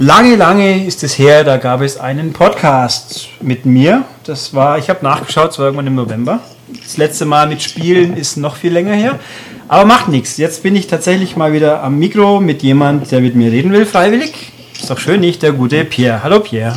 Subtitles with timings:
[0.00, 4.02] Lange, lange ist es her, da gab es einen Podcast mit mir.
[4.24, 6.40] Das war, ich habe nachgeschaut, es war irgendwann im November.
[6.82, 9.20] Das letzte Mal mit Spielen ist noch viel länger her.
[9.68, 10.36] Aber macht nichts.
[10.36, 13.86] Jetzt bin ich tatsächlich mal wieder am Mikro mit jemand, der mit mir reden will,
[13.86, 14.32] freiwillig.
[14.76, 15.44] Ist doch schön, nicht?
[15.44, 16.24] Der gute Pierre.
[16.24, 16.76] Hallo Pierre.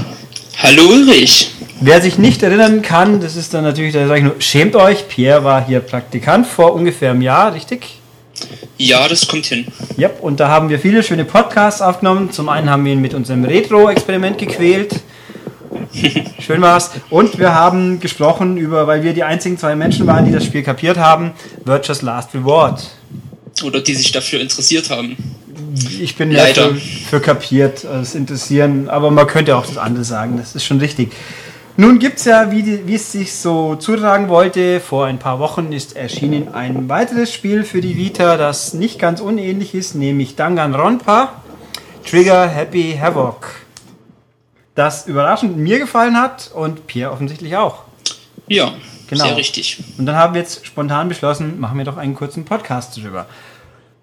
[0.62, 1.56] Hallo Ulrich.
[1.82, 5.08] Wer sich nicht erinnern kann, das ist dann natürlich, da sage ich nur, schämt euch.
[5.08, 8.00] Pierre war hier Praktikant vor ungefähr einem Jahr, richtig?
[8.78, 9.66] Ja, das kommt hin.
[9.98, 12.32] Ja, und da haben wir viele schöne Podcasts aufgenommen.
[12.32, 14.96] Zum einen haben wir ihn mit unserem Retro-Experiment gequält.
[16.40, 16.92] Schön war's.
[17.10, 20.64] Und wir haben gesprochen über, weil wir die einzigen zwei Menschen waren, die das Spiel
[20.64, 21.32] kapiert haben,
[21.66, 22.88] Virtuous Last Reward.
[23.64, 25.18] Oder die sich dafür interessiert haben.
[26.00, 30.38] Ich bin leider für, für kapiert, das interessieren, aber man könnte auch das andere sagen,
[30.38, 31.12] das ist schon richtig.
[31.80, 35.38] Nun gibt es ja, wie, die, wie, es sich so zutragen wollte, vor ein paar
[35.38, 40.36] Wochen ist erschienen ein weiteres Spiel für die Vita, das nicht ganz unähnlich ist, nämlich
[40.36, 41.34] Danganronpa
[42.04, 43.54] Trigger Happy Havoc.
[44.74, 47.84] Das überraschend mir gefallen hat und Pierre offensichtlich auch.
[48.48, 48.74] Ja,
[49.08, 49.26] genau.
[49.26, 49.84] sehr richtig.
[50.00, 53.28] Und dann haben wir jetzt spontan beschlossen, machen wir doch einen kurzen Podcast drüber.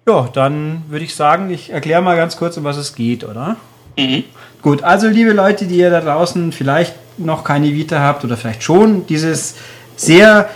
[0.07, 3.57] Ja, dann würde ich sagen, ich erkläre mal ganz kurz, um was es geht, oder?
[3.97, 4.23] Mhm.
[4.61, 8.63] Gut, also liebe Leute, die ihr da draußen vielleicht noch keine Vita habt oder vielleicht
[8.63, 9.55] schon, dieses
[9.95, 10.49] sehr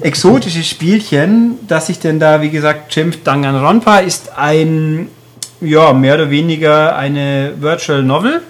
[0.00, 5.08] exotische Spielchen, das sich denn da, wie gesagt, schimpft Danganronpa, ist ein,
[5.60, 8.42] ja, mehr oder weniger eine Virtual Novel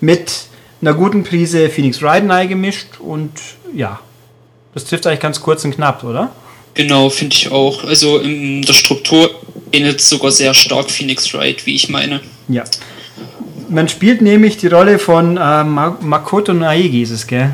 [0.00, 0.46] mit
[0.80, 3.30] einer guten Prise Phoenix Wright gemischt und
[3.74, 4.00] ja,
[4.74, 6.32] das trifft eigentlich ganz kurz und knapp, oder?
[6.74, 7.84] Genau, finde ich auch.
[7.84, 9.30] Also in der Struktur
[9.70, 12.20] ähnelt sogar sehr stark Phoenix Wright, wie ich meine.
[12.48, 12.64] Ja
[13.72, 17.50] man spielt nämlich die Rolle von äh, Makoto Naegi, ist es, gell?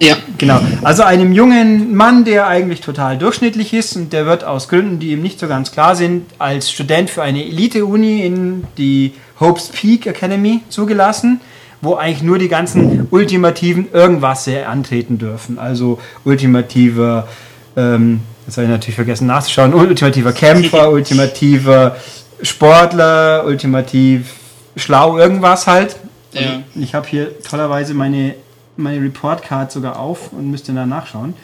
[0.00, 0.16] Ja.
[0.36, 0.60] Genau.
[0.82, 5.12] Also einem jungen Mann, der eigentlich total durchschnittlich ist und der wird aus Gründen, die
[5.12, 10.06] ihm nicht so ganz klar sind, als Student für eine Elite-Uni in die Hope's Peak
[10.06, 11.40] Academy zugelassen,
[11.80, 15.58] wo eigentlich nur die ganzen ultimativen irgendwas antreten dürfen.
[15.58, 17.26] Also ultimativer,
[17.74, 21.96] ähm, das habe ich natürlich vergessen nachzuschauen, ultimativer Kämpfer, ultimativer
[22.42, 24.34] Sportler, ultimativ
[24.76, 25.96] schlau irgendwas halt.
[26.32, 26.62] Ja.
[26.74, 28.34] Ich habe hier tollerweise meine,
[28.76, 31.34] meine Report-Card sogar auf und müsste da nachschauen.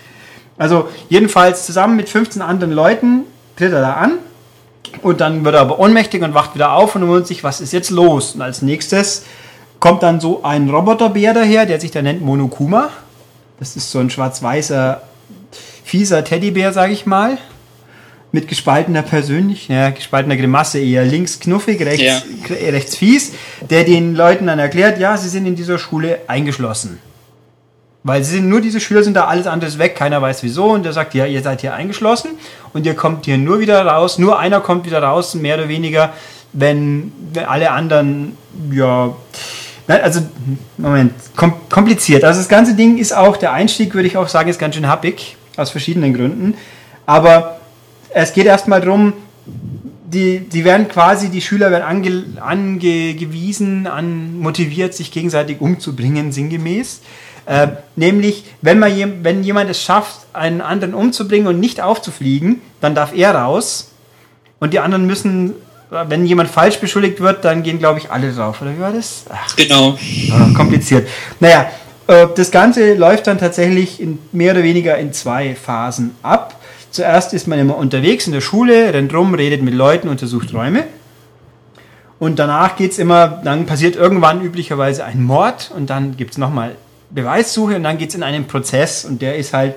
[0.58, 3.22] Also jedenfalls zusammen mit 15 anderen Leuten
[3.56, 4.18] tritt er da an
[5.00, 7.72] und dann wird er aber ohnmächtig und wacht wieder auf und wundert sich, was ist
[7.72, 8.34] jetzt los?
[8.34, 9.24] Und als nächstes
[9.80, 12.90] kommt dann so ein Roboterbär daher, der sich da nennt Monokuma.
[13.58, 15.02] Das ist so ein schwarz-weißer,
[15.84, 17.38] fieser Teddybär, sage ich mal
[18.32, 22.22] mit gespaltener Persönlichkeit, ja, gespaltener Grimasse, eher links knuffig, rechts, ja.
[22.48, 23.32] rechts fies,
[23.68, 26.98] der den Leuten dann erklärt, ja, sie sind in dieser Schule eingeschlossen.
[28.04, 30.70] Weil sie sind nur diese Schüler sind da, alles andere ist weg, keiner weiß wieso.
[30.70, 32.32] Und der sagt, ja, ihr seid hier eingeschlossen
[32.72, 34.18] und ihr kommt hier nur wieder raus.
[34.18, 36.12] Nur einer kommt wieder raus, mehr oder weniger,
[36.52, 38.36] wenn, wenn alle anderen,
[38.72, 39.14] ja,
[39.86, 40.20] also,
[40.78, 42.24] Moment, kom kompliziert.
[42.24, 44.88] Also das ganze Ding ist auch, der Einstieg würde ich auch sagen, ist ganz schön
[44.88, 46.54] happig, aus verschiedenen Gründen.
[47.04, 47.58] Aber
[48.14, 49.12] es geht erstmal darum,
[50.12, 57.00] die, die werden quasi, die Schüler werden ange, angewiesen, an, motiviert, sich gegenseitig umzubringen, sinngemäß.
[57.46, 62.60] Äh, nämlich, wenn, man je, wenn jemand es schafft, einen anderen umzubringen und nicht aufzufliegen,
[62.80, 63.90] dann darf er raus.
[64.60, 65.54] Und die anderen müssen,
[65.90, 68.62] wenn jemand falsch beschuldigt wird, dann gehen, glaube ich, alle drauf.
[68.62, 69.24] Oder wie war das?
[69.28, 69.98] Ach, genau.
[70.30, 71.08] Oh, kompliziert.
[71.40, 71.70] Naja,
[72.06, 76.61] äh, das Ganze läuft dann tatsächlich in, mehr oder weniger in zwei Phasen ab.
[76.92, 80.84] Zuerst ist man immer unterwegs in der Schule, rennt rum, redet mit Leuten, untersucht Räume.
[82.18, 86.38] Und danach geht es immer, dann passiert irgendwann üblicherweise ein Mord und dann gibt es
[86.38, 86.76] nochmal
[87.10, 89.76] Beweissuche und dann geht es in einen Prozess und der ist halt,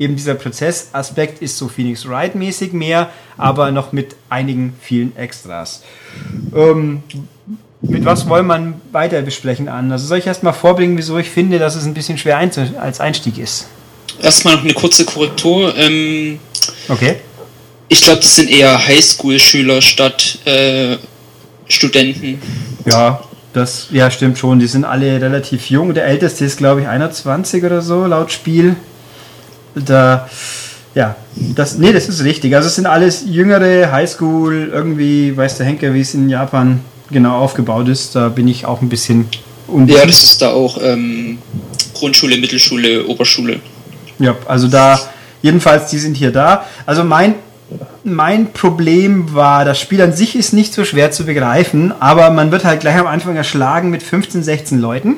[0.00, 5.84] eben dieser Prozessaspekt ist so Phoenix Wright mäßig mehr, aber noch mit einigen vielen Extras.
[6.54, 7.04] Ähm,
[7.80, 9.92] mit was wollen man weiter besprechen an?
[9.92, 13.38] Also soll ich erstmal vorbringen, wieso ich finde, dass es ein bisschen schwer als Einstieg
[13.38, 13.68] ist?
[14.20, 15.74] Erstmal noch eine kurze Korrektur.
[15.76, 16.40] Ähm,
[16.88, 17.16] okay.
[17.88, 20.96] Ich glaube, das sind eher Highschool-Schüler statt äh,
[21.68, 22.40] Studenten.
[22.84, 23.20] Ja,
[23.52, 24.58] das ja, stimmt schon.
[24.58, 25.94] Die sind alle relativ jung.
[25.94, 28.76] Der älteste ist, glaube ich, 21 oder so, laut Spiel.
[29.74, 30.28] Da,
[30.94, 32.54] ja, das, nee, das ist richtig.
[32.56, 36.80] Also es sind alles jüngere Highschool, irgendwie, weiß der Henker, wie es in Japan
[37.10, 38.14] genau aufgebaut ist.
[38.16, 39.28] Da bin ich auch ein bisschen
[39.68, 40.00] unwissend.
[40.00, 41.38] Ja, das ist da auch ähm,
[41.94, 43.60] Grundschule, Mittelschule, Oberschule.
[44.18, 45.00] Ja, also da,
[45.46, 46.64] jedenfalls, die sind hier da.
[46.84, 47.34] Also mein,
[48.04, 52.50] mein Problem war, das Spiel an sich ist nicht so schwer zu begreifen, aber man
[52.50, 55.14] wird halt gleich am Anfang erschlagen mit 15, 16 Leuten,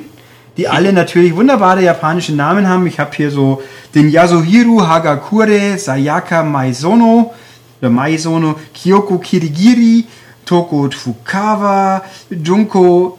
[0.57, 2.87] die alle natürlich wunderbare japanische Namen haben.
[2.87, 3.63] Ich habe hier so
[3.95, 7.33] den Yasuhiro Hagakure, Sayaka Maisono,
[7.81, 10.05] oder Maisono, Kyoko Kirigiri,
[10.49, 13.19] Toko Fukawa, Junko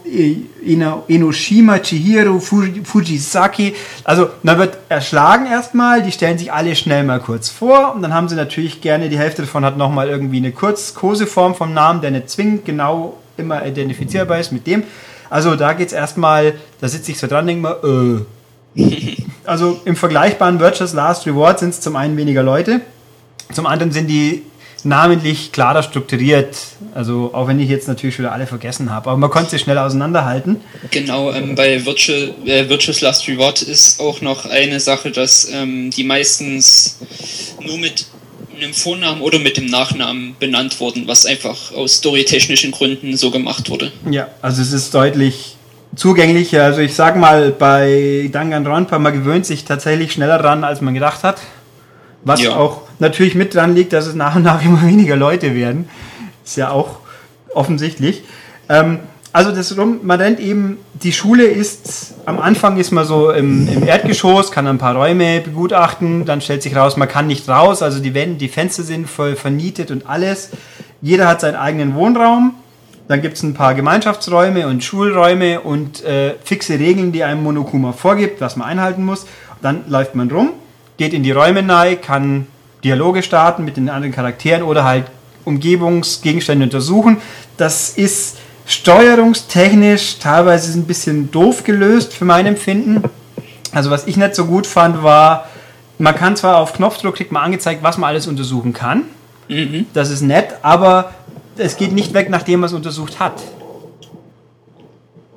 [1.08, 3.76] Enoshima, Chihiro, Fujisaki.
[4.04, 8.16] Also, man wird erschlagen erstmal, die stellen sich alle schnell mal kurz vor und dann
[8.16, 12.10] haben sie natürlich gerne, die Hälfte davon hat nochmal irgendwie eine Kurz-Koseform vom Namen, der
[12.10, 14.82] nicht zwingend genau immer identifizierbar ist mit dem.
[15.30, 18.26] Also, da geht es erstmal, da sitze ich so dran, denke mal,
[18.76, 19.18] äh.
[19.46, 22.82] Also, im vergleichbaren Virtuous Last Reward sind es zum einen weniger Leute,
[23.54, 24.44] zum anderen sind die
[24.86, 26.58] namentlich klarer strukturiert.
[26.94, 29.78] Also auch wenn ich jetzt natürlich wieder alle vergessen habe, aber man konnte sie schnell
[29.78, 30.58] auseinanderhalten.
[30.92, 35.92] Genau, ähm, bei Virtual, äh, Virtuous Last Reward ist auch noch eine Sache, dass ähm,
[35.92, 37.00] die meistens
[37.62, 38.06] nur mit
[38.58, 43.70] einem Vornamen oder mit dem Nachnamen benannt wurden, was einfach aus storytechnischen Gründen so gemacht
[43.70, 43.92] wurde.
[44.10, 45.56] Ja, also es ist deutlich
[45.96, 46.64] zugänglicher.
[46.64, 51.24] Also ich sag mal, bei Danganronpa, man gewöhnt sich tatsächlich schneller dran, als man gedacht
[51.24, 51.40] hat.
[52.24, 52.56] Was ja.
[52.56, 55.90] auch natürlich mit dran liegt, dass es nach und nach immer weniger Leute werden.
[56.44, 57.00] Ist ja auch
[57.54, 58.24] offensichtlich.
[58.70, 59.00] Ähm,
[59.32, 63.88] also das man rennt eben, die Schule ist, am Anfang ist man so im, im,
[63.88, 68.00] Erdgeschoss, kann ein paar Räume begutachten, dann stellt sich raus, man kann nicht raus, also
[68.00, 70.50] die Wände, die Fenster sind voll vernietet und alles.
[71.02, 72.56] Jeder hat seinen eigenen Wohnraum,
[73.08, 77.92] dann gibt es ein paar Gemeinschaftsräume und Schulräume und äh, fixe Regeln, die einem Monokuma
[77.92, 79.28] vorgibt, was man einhalten muss.
[79.62, 80.52] Dann läuft man rum,
[80.98, 82.48] geht in die Räume rein, kann
[82.84, 85.06] Dialoge starten mit den anderen Charakteren oder halt
[85.46, 87.18] Umgebungsgegenstände untersuchen.
[87.58, 93.04] Das ist steuerungstechnisch teilweise ein bisschen doof gelöst für mein Empfinden.
[93.72, 95.48] Also was ich nicht so gut fand, war,
[95.98, 99.04] man kann zwar auf Knopfdruck kriegt man angezeigt, was man alles untersuchen kann.
[99.48, 99.88] Mhm.
[99.94, 101.12] Das ist nett, aber
[101.58, 103.42] es geht nicht weg, nachdem man es untersucht hat.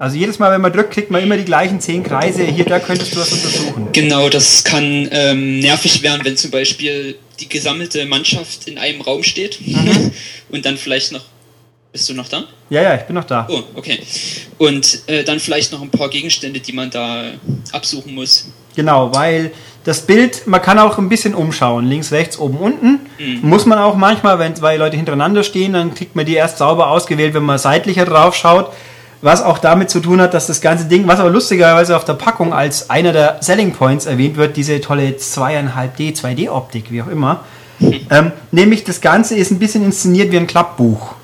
[0.02, 2.42] Also jedes Mal, wenn man drückt, kriegt man immer die gleichen zehn Kreise.
[2.42, 3.86] Hier, da könntest du was untersuchen.
[3.92, 9.22] Genau, das kann ähm, nervig werden, wenn zum Beispiel die gesammelte Mannschaft in einem Raum
[9.22, 10.10] steht mhm.
[10.50, 11.20] und dann vielleicht noch.
[11.92, 12.42] Bist du noch da?
[12.68, 13.46] Ja, ja, ich bin noch da.
[13.48, 14.00] Oh, okay.
[14.58, 17.26] Und äh, dann vielleicht noch ein paar Gegenstände, die man da
[17.70, 18.50] absuchen muss.
[18.74, 19.52] Genau, weil
[19.84, 23.06] das Bild, man kann auch ein bisschen umschauen, links, rechts, oben, unten.
[23.20, 23.48] Mhm.
[23.48, 26.90] Muss man auch manchmal, wenn zwei Leute hintereinander stehen, dann kriegt man die erst sauber
[26.90, 28.72] ausgewählt, wenn man seitlicher drauf schaut
[29.22, 32.14] was auch damit zu tun hat, dass das ganze Ding, was aber lustigerweise auf der
[32.14, 37.44] Packung als einer der Selling Points erwähnt wird, diese tolle 2,5D, 2D-Optik, wie auch immer.
[38.10, 41.14] Ähm, nämlich das Ganze ist ein bisschen inszeniert wie ein Klappbuch.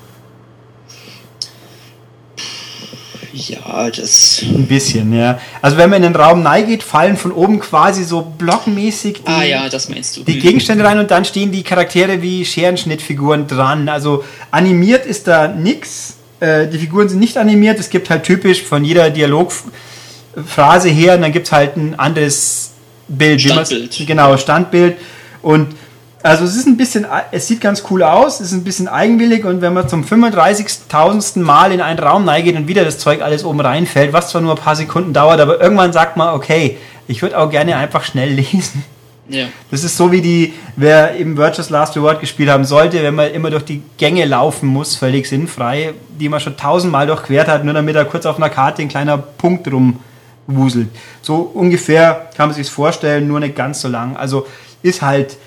[3.31, 4.41] Ja, das.
[4.43, 5.39] Ein bisschen, ja.
[5.61, 9.43] Also wenn man in den Raum neigeht, fallen von oben quasi so blockmäßig die, ah,
[9.43, 10.23] ja, das meinst du.
[10.23, 10.39] die mhm.
[10.41, 13.87] Gegenstände rein und dann stehen die Charaktere wie Scherenschnittfiguren dran.
[13.87, 17.79] Also animiert ist da nichts äh, die Figuren sind nicht animiert.
[17.79, 22.71] Es gibt halt typisch von jeder Dialogphrase her, und dann gibt es halt ein anderes
[23.07, 23.41] Bild.
[23.41, 24.07] Standbild.
[24.07, 24.97] Genau, Standbild.
[25.41, 25.75] Und
[26.21, 29.45] also es ist ein bisschen, es sieht ganz cool aus, es ist ein bisschen eigenwillig
[29.45, 31.39] und wenn man zum 35.000.
[31.39, 34.55] Mal in einen Raum neigeht und wieder das Zeug alles oben reinfällt, was zwar nur
[34.55, 36.77] ein paar Sekunden dauert, aber irgendwann sagt man, okay,
[37.07, 38.83] ich würde auch gerne einfach schnell lesen.
[39.29, 39.47] Ja.
[39.69, 43.31] Das ist so wie die, wer eben Virtuous Last Reward gespielt haben sollte, wenn man
[43.31, 47.73] immer durch die Gänge laufen muss, völlig sinnfrei, die man schon tausendmal durchquert hat, nur
[47.73, 50.89] damit er kurz auf einer Karte ein kleiner Punkt rumwuselt.
[51.21, 54.17] So ungefähr kann man sich vorstellen, nur nicht ganz so lang.
[54.17, 54.47] Also
[54.81, 55.37] ist halt,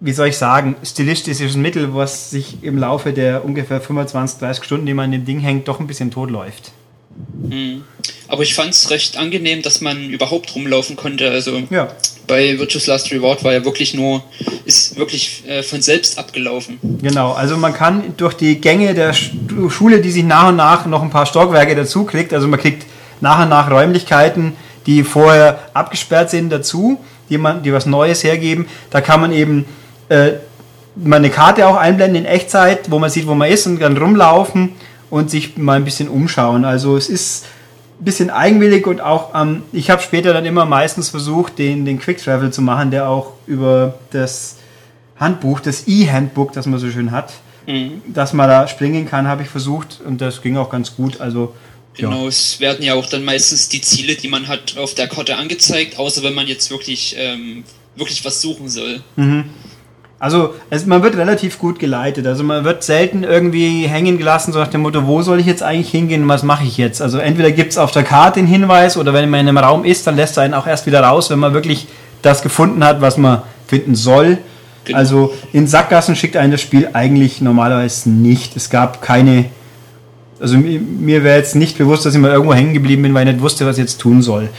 [0.00, 4.86] wie soll ich sagen, stilistisches Mittel, was sich im Laufe der ungefähr 25, 30 Stunden,
[4.86, 6.72] die man in dem Ding hängt, doch ein bisschen totläuft.
[7.42, 7.82] Mhm.
[8.28, 11.30] Aber ich fand es recht angenehm, dass man überhaupt rumlaufen konnte.
[11.30, 11.88] Also ja.
[12.26, 14.22] bei Virtuous Last Reward war ja wirklich nur,
[14.64, 16.78] ist wirklich äh, von selbst abgelaufen.
[17.02, 21.02] Genau, also man kann durch die Gänge der Schule, die sich nach und nach noch
[21.02, 22.86] ein paar Stockwerke dazu kriegt, also man kriegt
[23.20, 24.52] nach und nach Räumlichkeiten,
[24.86, 28.66] die vorher abgesperrt sind, dazu, die, man, die was Neues hergeben.
[28.90, 29.66] Da kann man eben
[30.08, 30.32] äh,
[30.96, 33.96] mal eine Karte auch einblenden in Echtzeit, wo man sieht, wo man ist und dann
[33.96, 34.70] rumlaufen
[35.10, 36.64] und sich mal ein bisschen umschauen.
[36.64, 37.46] Also es ist
[38.00, 41.98] ein bisschen eigenwillig und auch ähm, ich habe später dann immer meistens versucht, den, den
[41.98, 44.56] Quick Travel zu machen, der auch über das
[45.18, 47.34] Handbuch, das E-Handbook, das man so schön hat,
[47.66, 48.02] mhm.
[48.06, 51.20] dass man da springen kann, habe ich versucht und das ging auch ganz gut.
[51.20, 51.54] Also
[51.94, 52.28] Genau, ja.
[52.28, 55.98] es werden ja auch dann meistens die Ziele, die man hat, auf der Karte angezeigt,
[55.98, 57.64] außer wenn man jetzt wirklich, ähm,
[57.96, 59.02] wirklich was suchen soll.
[59.16, 59.46] Mhm.
[60.20, 62.26] Also es, man wird relativ gut geleitet.
[62.26, 65.62] Also man wird selten irgendwie hängen gelassen, so nach dem Motto, wo soll ich jetzt
[65.62, 67.00] eigentlich hingehen, was mache ich jetzt?
[67.00, 69.82] Also entweder gibt es auf der Karte den Hinweis oder wenn man in einem Raum
[69.82, 71.88] ist, dann lässt er einen auch erst wieder raus, wenn man wirklich
[72.20, 74.36] das gefunden hat, was man finden soll.
[74.84, 74.98] Genau.
[74.98, 78.56] Also in Sackgassen schickt einen das Spiel eigentlich normalerweise nicht.
[78.56, 79.46] Es gab keine.
[80.38, 83.34] Also mir wäre jetzt nicht bewusst, dass ich mal irgendwo hängen geblieben bin, weil ich
[83.34, 84.50] nicht wusste, was ich jetzt tun soll.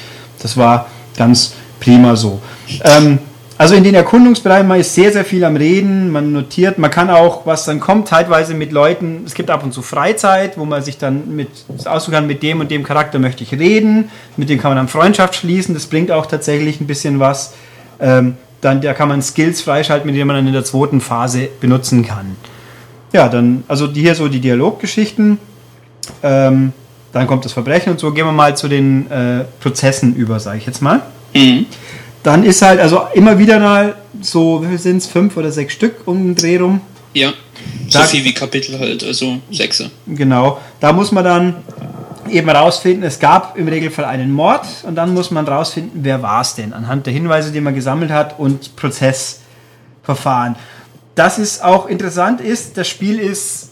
[0.42, 0.88] Das war
[1.18, 2.40] ganz prima so.
[2.84, 3.20] Ähm,
[3.62, 7.12] Also in den Erkundungsbereichen, man ist sehr, sehr viel am Reden, man notiert, man kann
[7.12, 10.82] auch, was dann kommt, teilweise mit Leuten, es gibt ab und zu Freizeit, wo man
[10.82, 11.48] sich dann mit
[11.86, 14.88] aussuchen kann, mit dem und dem Charakter möchte ich reden, mit dem kann man dann
[14.88, 17.54] Freundschaft schließen, das bringt auch tatsächlich ein bisschen was.
[18.00, 21.48] Ähm, dann da kann man Skills freischalten, mit denen man dann in der zweiten Phase
[21.60, 22.36] benutzen kann.
[23.14, 25.38] Ja, dann, also hier so die Dialoggeschichten.
[26.24, 26.74] Ähm,
[27.14, 28.12] dann kommt das Verbrechen und so.
[28.12, 31.04] Gehen wir mal zu den äh, Prozessen über, sage ich jetzt mal.
[31.36, 31.68] Mhm.
[32.24, 35.08] Dann ist halt, also immer wieder mal so, wie viel sind es?
[35.08, 36.82] Fünf oder sechs Stück um den Dreh rum.
[37.14, 37.34] Ja,
[37.90, 39.84] so da, viel wie Kapitel halt, also sechs.
[40.08, 41.56] Genau, da muss man dann
[42.30, 46.42] eben rausfinden, es gab im Regelfall einen Mord und dann muss man rausfinden, wer war
[46.42, 50.56] es denn, anhand der Hinweise, die man gesammelt hat und Prozessverfahren.
[51.16, 53.72] Das ist auch interessant ist, das Spiel ist,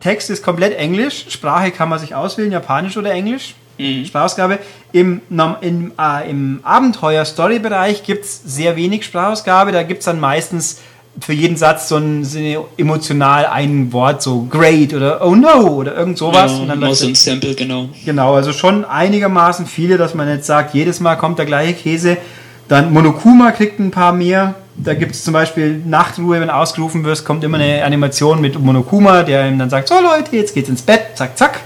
[0.00, 4.04] Text ist komplett Englisch, Sprache kann man sich auswählen, Japanisch oder Englisch mhm.
[4.04, 4.58] Sprachausgabe.
[4.92, 5.20] Im,
[5.60, 9.72] im, äh, im Abenteuer-Story-Bereich gibt es sehr wenig Sprachausgabe.
[9.72, 10.80] Da gibt es dann meistens
[11.18, 15.96] für jeden Satz so ein, so emotional ein Wort, so great oder oh no oder
[15.96, 16.52] irgend sowas.
[16.52, 17.88] Ja, und dann so ein Sample, genau.
[18.04, 22.16] Genau, also schon einigermaßen viele, dass man jetzt sagt, jedes Mal kommt der gleiche Käse.
[22.68, 24.54] Dann Monokuma kriegt ein paar mehr.
[24.76, 29.24] Da gibt es zum Beispiel Nachtruhe, wenn ausgerufen wirst, kommt immer eine Animation mit Monokuma,
[29.24, 31.60] der ihm dann sagt, so Leute, jetzt geht's ins Bett, zack, zack.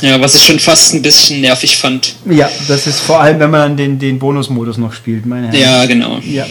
[0.00, 2.14] Ja, was ich schon fast ein bisschen nervig fand.
[2.24, 5.60] Ja, das ist vor allem, wenn man dann den, den Bonusmodus noch spielt, meine Herren.
[5.60, 6.18] Ja, genau.
[6.18, 6.46] Ja,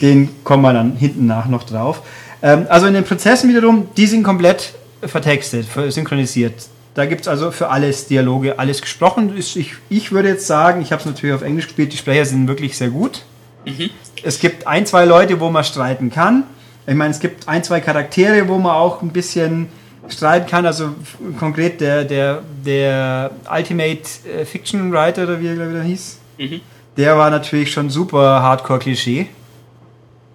[0.00, 2.02] den kommen wir dann hinten nach noch drauf.
[2.42, 6.54] Ähm, also in den Prozessen wiederum, die sind komplett vertextet, synchronisiert.
[6.94, 9.32] Da gibt es also für alles Dialoge, alles gesprochen.
[9.36, 12.46] Ich, ich würde jetzt sagen, ich habe es natürlich auf Englisch gespielt, die Sprecher sind
[12.48, 13.22] wirklich sehr gut.
[13.64, 13.90] Mhm.
[14.22, 16.44] Es gibt ein, zwei Leute, wo man streiten kann.
[16.86, 19.68] Ich meine, es gibt ein, zwei Charaktere, wo man auch ein bisschen
[20.08, 20.66] streiten kann.
[20.66, 20.94] Also
[21.38, 24.02] konkret der, der, der Ultimate
[24.40, 26.60] äh, Fiction Writer, oder wie er wieder hieß, mhm.
[26.96, 29.26] der war natürlich schon super Hardcore-Klischee.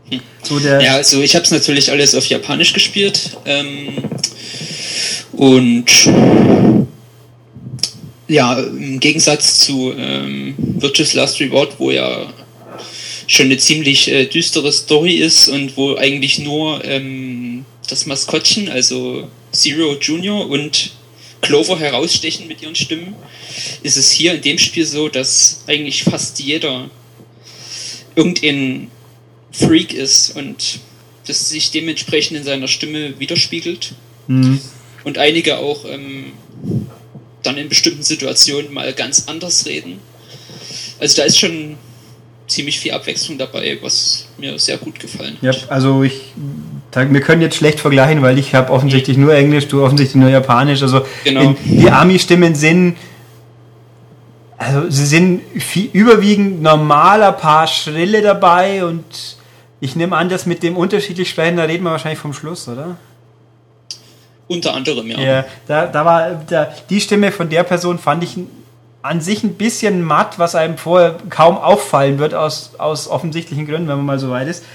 [0.09, 0.21] Hm.
[0.41, 3.37] So ja, also ich habe es natürlich alles auf Japanisch gespielt.
[3.45, 3.89] Ähm,
[5.33, 5.85] und
[8.27, 12.27] ja, im Gegensatz zu ähm, Virtuous Last Reward, wo ja
[13.27, 19.27] schon eine ziemlich äh, düstere Story ist und wo eigentlich nur ähm, das Maskottchen, also
[19.51, 20.91] Zero Junior und
[21.41, 23.15] Clover herausstechen mit ihren Stimmen,
[23.83, 26.89] ist es hier in dem Spiel so, dass eigentlich fast jeder
[28.15, 28.91] irgendein
[29.51, 30.79] Freak ist und
[31.25, 33.93] das sich dementsprechend in seiner Stimme widerspiegelt.
[34.27, 34.59] Mhm.
[35.03, 36.33] Und einige auch ähm,
[37.43, 39.99] dann in bestimmten Situationen mal ganz anders reden.
[40.99, 41.77] Also da ist schon
[42.47, 45.43] ziemlich viel Abwechslung dabei, was mir sehr gut gefallen hat.
[45.43, 46.13] Ja, also ich
[46.93, 50.81] wir können jetzt schlecht vergleichen, weil ich habe offensichtlich nur Englisch, du offensichtlich nur Japanisch.
[50.81, 51.55] Also genau.
[51.65, 52.95] die Ami-Stimmen sind
[54.57, 59.05] also sie sind viel, überwiegend normaler paar Schrille dabei und
[59.79, 62.97] ich nehme an, dass mit dem unterschiedlich sprechen, da reden wir wahrscheinlich vom Schluss, oder?
[64.47, 65.19] Unter anderem, ja.
[65.19, 68.37] Ja, da, da war da, die Stimme von der Person fand ich
[69.03, 73.87] an sich ein bisschen matt, was einem vorher kaum auffallen wird, aus, aus offensichtlichen Gründen,
[73.87, 74.65] wenn man mal so weit ist.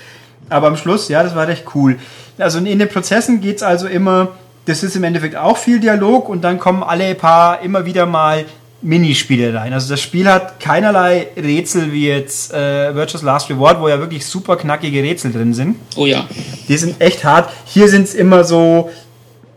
[0.49, 1.99] Aber am Schluss, ja, das war recht cool.
[2.39, 4.29] Also in den Prozessen geht es also immer,
[4.67, 8.45] das ist im Endeffekt auch viel Dialog und dann kommen alle paar immer wieder mal
[8.83, 9.73] Minispiele rein.
[9.73, 14.27] Also das Spiel hat keinerlei Rätsel wie jetzt äh, Virtuous Last Reward, wo ja wirklich
[14.27, 15.77] super knackige Rätsel drin sind.
[15.97, 16.27] Oh ja.
[16.69, 17.49] Die sind echt hart.
[17.65, 18.91] Hier sind es immer so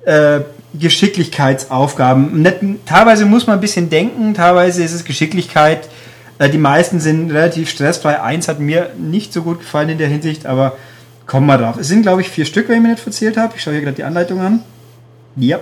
[0.05, 0.41] äh,
[0.79, 2.79] Geschicklichkeitsaufgaben.
[2.85, 5.89] Teilweise muss man ein bisschen denken, teilweise ist es Geschicklichkeit.
[6.39, 8.21] Äh, die meisten sind relativ stressfrei.
[8.21, 10.77] Eins hat mir nicht so gut gefallen in der Hinsicht, aber
[11.25, 11.77] kommen wir drauf.
[11.77, 13.53] Es sind, glaube ich, vier Stück, wenn ich mir nicht verzählt habe.
[13.55, 14.61] Ich schaue hier gerade die Anleitung an.
[15.35, 15.59] Ja.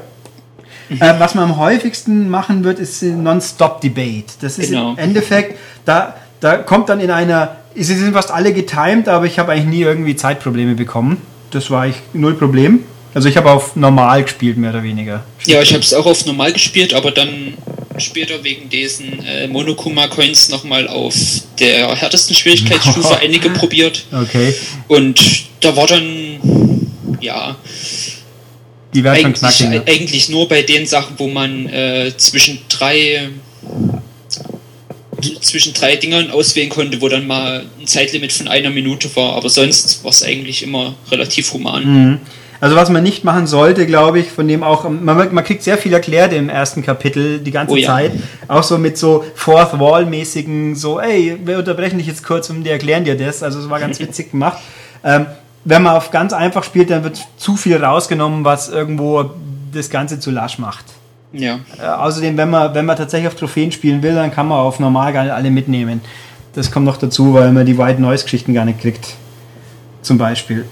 [0.89, 1.01] Mhm.
[1.01, 4.33] Äh, was man am häufigsten machen wird, ist Non-Stop-Debate.
[4.41, 4.91] Das ist genau.
[4.91, 9.39] im Endeffekt, da, da kommt dann in einer, sie sind fast alle getimed, aber ich
[9.39, 11.21] habe eigentlich nie irgendwie Zeitprobleme bekommen.
[11.51, 12.83] Das war ich null Problem.
[13.13, 15.23] Also ich habe auf normal gespielt, mehr oder weniger.
[15.45, 17.53] Ja, ich habe es auch auf normal gespielt, aber dann
[17.97, 21.15] später wegen diesen äh, Monokuma-Coins nochmal auf
[21.59, 24.05] der härtesten Schwierigkeitsstufe einige probiert.
[24.12, 24.53] Okay.
[24.88, 25.21] Und
[25.59, 26.39] da war dann,
[27.21, 27.55] ja,
[28.93, 29.83] die werden eigentlich, schon knackig, ne?
[29.88, 33.29] eigentlich nur bei den Sachen, wo man äh, zwischen drei
[35.41, 39.50] zwischen drei Dingern auswählen konnte, wo dann mal ein Zeitlimit von einer Minute war, aber
[39.50, 41.85] sonst war es eigentlich immer relativ human.
[41.85, 42.19] Mhm.
[42.63, 45.77] Also was man nicht machen sollte, glaube ich, von dem auch, man, man kriegt sehr
[45.77, 47.88] viel erklärt im ersten Kapitel die ganze oh, ja.
[47.88, 48.13] Zeit.
[48.48, 52.70] Auch so mit so Fourth Wall-mäßigen, so, ey, wir unterbrechen dich jetzt kurz und die
[52.70, 53.43] erklären dir das.
[53.43, 54.60] Also es war ganz witzig gemacht.
[55.03, 55.25] Ähm,
[55.65, 59.32] wenn man auf ganz einfach spielt, dann wird zu viel rausgenommen, was irgendwo
[59.74, 60.86] das Ganze zu lasch macht.
[61.34, 61.60] Ja.
[61.77, 64.79] Äh, außerdem, wenn man, wenn man tatsächlich auf Trophäen spielen will, dann kann man auf
[64.79, 66.00] normal gar nicht alle mitnehmen.
[66.53, 69.15] Das kommt noch dazu, weil man die White Noise Geschichten gar nicht kriegt.
[70.01, 70.63] Zum Beispiel.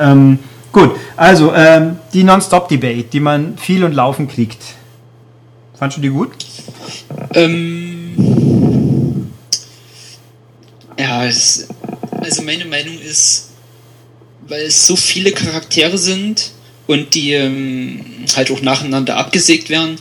[0.00, 0.40] Ähm,
[0.72, 4.58] gut, also ähm, die Non-Stop-Debate, die man viel und laufen kriegt.
[5.78, 6.32] Fandest du die gut?
[7.34, 9.28] Ähm,
[10.98, 11.68] ja, es,
[12.20, 13.50] also meine Meinung ist,
[14.48, 16.50] weil es so viele Charaktere sind
[16.88, 18.00] und die ähm,
[18.34, 19.96] halt auch nacheinander abgesägt werden,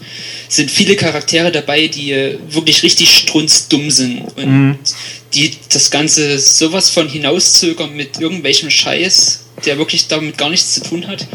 [0.48, 4.80] sind viele Charaktere dabei, die äh, wirklich richtig strunzdumm sind und mhm.
[5.34, 10.82] die das Ganze sowas von hinauszögern mit irgendwelchem Scheiß, der wirklich damit gar nichts zu
[10.82, 11.28] tun hat.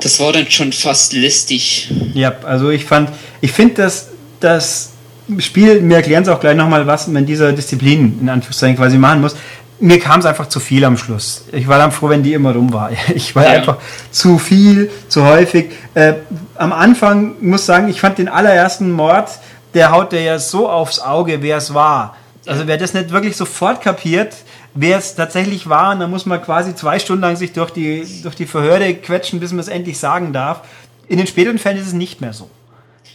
[0.00, 1.88] Das war dann schon fast lästig.
[2.12, 4.08] Ja, also ich fand, ich finde, dass
[4.40, 4.90] das
[5.38, 8.98] Spiel, mir erklären sie auch gleich nochmal, was man in dieser Disziplin in Anführungszeichen quasi
[8.98, 9.36] machen muss
[9.80, 11.44] mir kam es einfach zu viel am Schluss.
[11.52, 12.90] Ich war dann froh, wenn die immer rum war.
[13.14, 13.50] Ich war ja.
[13.50, 13.78] einfach
[14.10, 15.72] zu viel, zu häufig.
[15.94, 16.14] Äh,
[16.56, 19.30] am Anfang muss sagen, ich fand den allerersten Mord,
[19.74, 22.16] der haut der ja so aufs Auge, wer es war.
[22.46, 24.36] Also wer das nicht wirklich sofort kapiert,
[24.74, 28.36] wer es tatsächlich war, dann muss man quasi zwei Stunden lang sich durch die, durch
[28.36, 30.60] die Verhörde quetschen, bis man es endlich sagen darf.
[31.08, 32.48] In den späteren Fällen ist es nicht mehr so.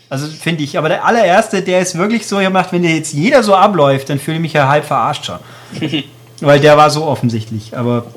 [0.09, 0.77] Also finde ich.
[0.77, 4.19] Aber der allererste, der ist wirklich so gemacht, wenn der jetzt jeder so abläuft, dann
[4.19, 5.39] fühle ich mich ja halb verarscht schon.
[6.41, 7.77] Weil der war so offensichtlich.
[7.77, 8.07] Aber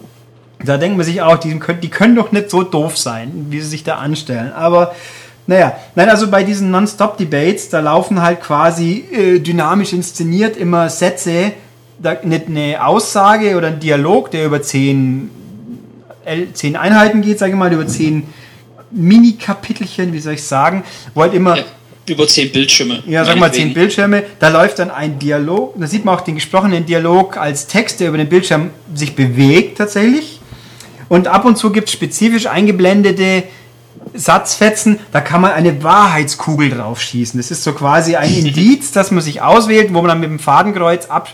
[0.64, 3.60] da denkt man sich auch, die können, die können doch nicht so doof sein, wie
[3.60, 4.52] sie sich da anstellen.
[4.52, 4.94] Aber
[5.46, 11.52] naja, nein, also bei diesen Non-Stop-Debates, da laufen halt quasi äh, dynamisch inszeniert immer Sätze,
[11.98, 15.30] da, nicht eine Aussage oder ein Dialog, der über zehn,
[16.54, 18.28] zehn Einheiten geht, sage ich mal, über zehn
[18.92, 20.84] Mini-Kapitelchen, wie soll ich sagen,
[21.14, 21.56] wo halt immer.
[21.56, 21.64] Ja
[22.06, 23.02] über zehn Bildschirme.
[23.06, 24.24] Ja, sag mal zehn Bildschirme.
[24.38, 25.74] Da läuft dann ein Dialog.
[25.78, 29.78] Da sieht man auch den gesprochenen Dialog als Text, der über den Bildschirm sich bewegt
[29.78, 30.40] tatsächlich.
[31.08, 33.44] Und ab und zu gibt es spezifisch eingeblendete
[34.14, 37.38] Satzfetzen, da kann man eine Wahrheitskugel draufschießen.
[37.38, 40.38] Das ist so quasi ein Indiz, das man sich auswählt, wo man dann mit dem
[40.38, 41.28] Fadenkreuz ab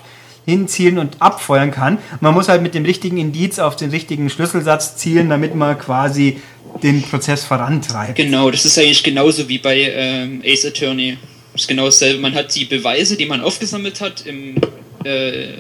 [0.49, 1.99] hinzielen und abfeuern kann.
[2.21, 6.39] Man muss halt mit dem richtigen Indiz auf den richtigen Schlüsselsatz zielen, damit man quasi
[6.83, 8.17] den Prozess vorantreibt.
[8.17, 11.19] Genau, das ist eigentlich genauso wie bei ähm, Ace Attorney.
[11.53, 12.21] Das ist genau dasselbe.
[12.21, 14.57] Man hat die Beweise, die man aufgesammelt hat im,
[15.05, 15.51] äh,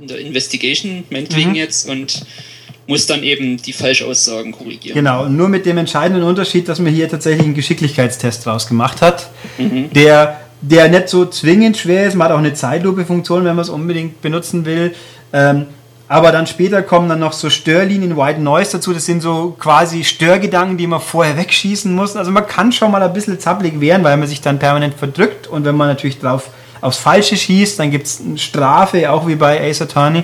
[0.00, 1.56] in der Investigation, meinetwegen mhm.
[1.56, 2.22] jetzt, und
[2.88, 4.94] muss dann eben die Falschaussagen korrigieren.
[4.94, 9.28] Genau, nur mit dem entscheidenden Unterschied, dass man hier tatsächlich einen Geschicklichkeitstest draus gemacht hat,
[9.58, 9.90] mhm.
[9.92, 12.14] der, der nicht so zwingend schwer ist.
[12.14, 14.94] Man hat auch eine Zeitlupe-Funktion, wenn man es unbedingt benutzen will.
[15.32, 15.66] Ähm,
[16.08, 18.92] aber dann später kommen dann noch so Störlinien, White Noise dazu.
[18.92, 22.16] Das sind so quasi Störgedanken, die man vorher wegschießen muss.
[22.16, 25.48] Also man kann schon mal ein bisschen zappelig werden, weil man sich dann permanent verdrückt.
[25.48, 29.34] Und wenn man natürlich drauf aufs Falsche schießt, dann gibt es eine Strafe, auch wie
[29.34, 30.22] bei Ace Attorney.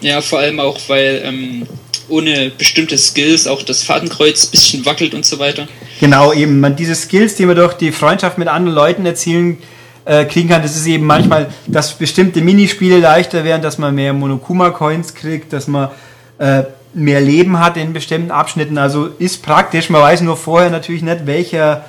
[0.00, 1.66] Ja, vor allem auch, weil ähm,
[2.10, 5.68] ohne bestimmte Skills auch das Fadenkreuz ein bisschen wackelt und so weiter.
[6.00, 6.60] Genau, eben.
[6.60, 9.58] Man, diese Skills, die man durch die Freundschaft mit anderen Leuten erzielen
[10.04, 10.62] äh, kriegen kann.
[10.62, 15.68] Das ist eben manchmal, dass bestimmte Minispiele leichter werden, dass man mehr Monokuma-Coins kriegt, dass
[15.68, 15.90] man
[16.38, 18.78] äh, mehr Leben hat in bestimmten Abschnitten.
[18.78, 19.90] Also ist praktisch.
[19.90, 21.84] Man weiß nur vorher natürlich nicht, welcher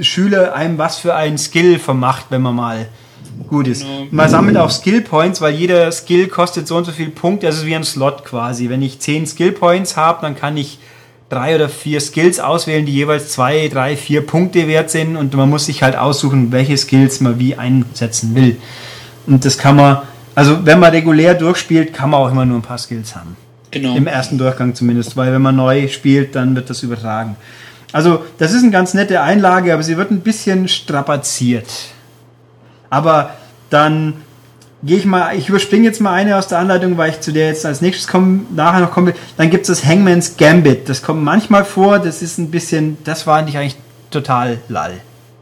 [0.00, 2.88] Schüler einem was für einen Skill vermacht, wenn man mal
[3.48, 3.82] gut ist.
[3.82, 4.06] Genau.
[4.10, 7.46] Man sammelt auch Skill Points, weil jeder Skill kostet so und so viel Punkte.
[7.46, 8.68] Also wie ein Slot quasi.
[8.68, 10.78] Wenn ich 10 Skill Points habe, dann kann ich
[11.28, 15.50] drei oder vier Skills auswählen, die jeweils zwei, drei, vier Punkte wert sind und man
[15.50, 18.56] muss sich halt aussuchen, welche Skills man wie einsetzen will.
[19.26, 20.02] Und das kann man,
[20.34, 23.36] also wenn man regulär durchspielt, kann man auch immer nur ein paar Skills haben.
[23.72, 23.96] Genau.
[23.96, 27.36] Im ersten Durchgang zumindest, weil wenn man neu spielt, dann wird das übertragen.
[27.92, 31.66] Also das ist eine ganz nette Einlage, aber sie wird ein bisschen strapaziert.
[32.96, 33.30] Aber
[33.68, 34.14] dann
[34.82, 37.48] gehe ich mal, ich überspringe jetzt mal eine aus der Anleitung, weil ich zu der
[37.48, 39.12] jetzt als nächstes kommen, nachher noch komme.
[39.36, 40.88] Dann gibt es das Hangman's Gambit.
[40.88, 43.76] Das kommt manchmal vor, das ist ein bisschen, das war nicht eigentlich
[44.10, 44.94] total lall.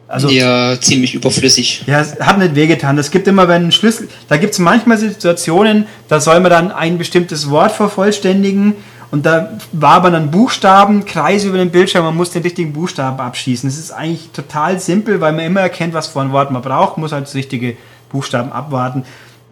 [0.08, 1.84] Also, ja, ziemlich überflüssig.
[1.86, 2.96] Ja, es hat nicht wehgetan.
[2.96, 6.72] Das gibt immer, wenn ein Schlüssel, da gibt es manchmal Situationen, da soll man dann
[6.72, 8.74] ein bestimmtes Wort vervollständigen
[9.14, 13.18] und da war aber dann Buchstaben, Kreise über den Bildschirm, man muss den richtigen Buchstaben
[13.18, 13.68] abschießen.
[13.68, 16.98] Das ist eigentlich total simpel, weil man immer erkennt, was für ein Wort man braucht,
[16.98, 17.76] muss halt das richtige
[18.10, 19.04] Buchstaben abwarten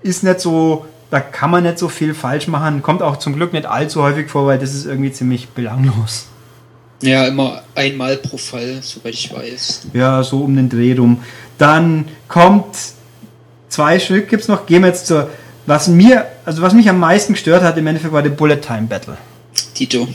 [0.02, 2.82] ist nicht so, da kann man nicht so viel falsch machen.
[2.82, 6.26] Kommt auch zum Glück nicht allzu häufig vor, weil das ist irgendwie ziemlich belanglos.
[7.00, 9.88] Ja, immer einmal pro Fall, soweit ich weiß.
[9.92, 11.22] Ja, so um den Dreh rum.
[11.58, 12.76] Dann kommt
[13.68, 14.66] zwei Stück gibt es noch.
[14.66, 15.28] Gehen wir jetzt zur,
[15.66, 18.82] was mir, also was mich am meisten gestört hat im Endeffekt war der Bullet Time
[18.82, 19.16] Battle.
[19.82, 20.08] Tito.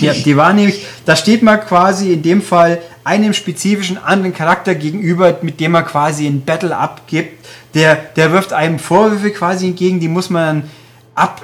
[0.00, 4.74] Ja, die war nämlich, da steht man quasi in dem Fall einem spezifischen anderen Charakter
[4.74, 7.46] gegenüber, mit dem man quasi ein Battle abgibt.
[7.74, 10.68] Der, der wirft einem Vorwürfe quasi entgegen, die muss man
[11.14, 11.42] ab,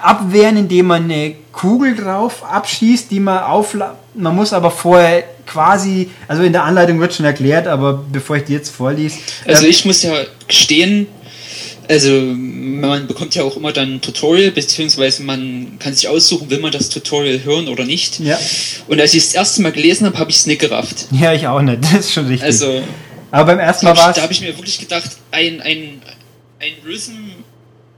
[0.00, 6.08] abwehren, indem man eine Kugel drauf abschießt, die man aufla man muss aber vorher quasi,
[6.28, 9.18] also in der Anleitung wird schon erklärt, aber bevor ich die jetzt vorlies.
[9.44, 10.12] Also ich muss ja
[10.46, 11.08] gestehen,
[11.88, 16.60] Also man bekommt ja auch immer dann ein Tutorial, beziehungsweise man kann sich aussuchen, will
[16.60, 18.20] man das Tutorial hören oder nicht.
[18.20, 18.38] Ja.
[18.88, 21.06] Und als ich es das erste Mal gelesen habe, habe ich es nicht gerafft.
[21.10, 21.78] Ja, ich auch nicht.
[21.92, 22.44] Das ist schon richtig.
[22.44, 22.82] Also,
[23.30, 24.24] Aber beim ersten Mal habe war ich, da es.
[24.24, 26.00] hab ich mir wirklich gedacht, ein, ein,
[26.60, 27.43] ein Rhythm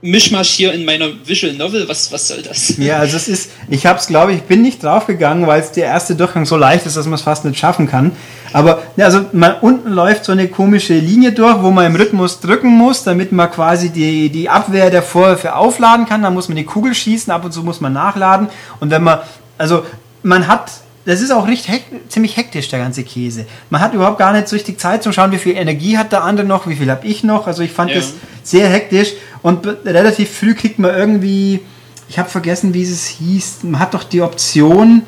[0.07, 2.77] Mischmasch hier in meiner Visual Novel, was, was soll das?
[2.77, 5.85] Ja, also es ist, ich habe es, glaube ich, bin nicht draufgegangen, weil es der
[5.85, 8.13] erste Durchgang so leicht ist, dass man es fast nicht schaffen kann.
[8.53, 12.39] Aber ja, also man, unten läuft so eine komische Linie durch, wo man im Rhythmus
[12.39, 16.23] drücken muss, damit man quasi die, die Abwehr der Vorwürfe aufladen kann.
[16.23, 18.47] Dann muss man die Kugel schießen, ab und zu muss man nachladen.
[18.79, 19.19] Und wenn man,
[19.57, 19.83] also
[20.23, 20.71] man hat,
[21.07, 23.45] das ist auch richtig hek ziemlich hektisch, der ganze Käse.
[23.69, 26.23] Man hat überhaupt gar nicht so richtig Zeit zu schauen, wie viel Energie hat der
[26.23, 27.47] andere noch, wie viel habe ich noch.
[27.47, 27.95] Also ich fand Ja.
[27.97, 31.61] das sehr hektisch und relativ früh kriegt man irgendwie,
[32.09, 35.03] ich habe vergessen, wie es hieß, man hat doch die Option,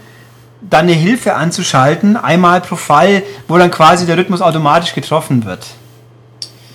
[0.62, 5.66] dann eine Hilfe anzuschalten, einmal pro Fall, wo dann quasi der Rhythmus automatisch getroffen wird.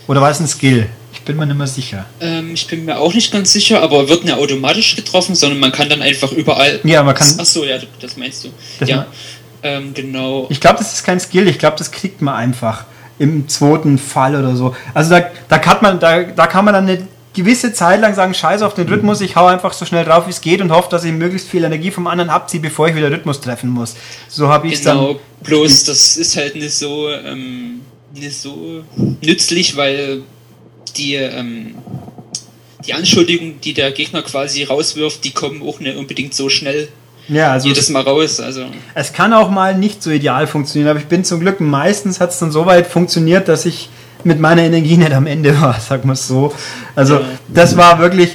[0.06, 0.86] Oder war es ein Skill?
[1.24, 2.04] Bin mir nicht mehr sicher.
[2.20, 5.72] Ähm, ich bin mir auch nicht ganz sicher, aber wird nicht automatisch getroffen, sondern man
[5.72, 6.80] kann dann einfach überall.
[6.84, 8.48] Ja, man kann- Achso, ja, das meinst du.
[8.80, 9.06] Das ja.
[9.62, 10.46] Ähm, genau.
[10.50, 12.84] Ich glaube, das ist kein Skill, ich glaube, das kriegt man einfach
[13.18, 14.74] im zweiten Fall oder so.
[14.92, 18.34] Also da, da, kann man, da, da kann man dann eine gewisse Zeit lang sagen,
[18.34, 20.88] scheiß auf den Rhythmus, ich hau einfach so schnell drauf, wie es geht und hoffe,
[20.90, 23.94] dass ich möglichst viel Energie vom anderen abziehe, bevor ich wieder Rhythmus treffen muss.
[24.28, 24.98] So habe ich es dann.
[24.98, 27.80] Genau, bloß das ist halt nicht so, ähm,
[28.14, 28.84] nicht so
[29.22, 30.22] nützlich, weil
[30.96, 31.74] die, ähm,
[32.86, 36.88] die Anschuldigungen, die der Gegner quasi rauswirft, die kommen auch nicht unbedingt so schnell
[37.28, 38.40] Ja, also jedes Mal raus.
[38.40, 42.20] Also Es kann auch mal nicht so ideal funktionieren, aber ich bin zum Glück, meistens
[42.20, 43.88] hat es dann so weit funktioniert, dass ich
[44.24, 46.52] mit meiner Energie nicht am Ende war, sag mal so.
[46.94, 47.22] Also Ja.
[47.48, 48.30] das war wirklich,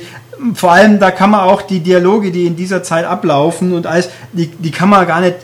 [0.56, 4.10] vor allem da kann man auch die Dialoge, die in dieser Zeit ablaufen und alles,
[4.34, 5.36] die, die kann man gar nicht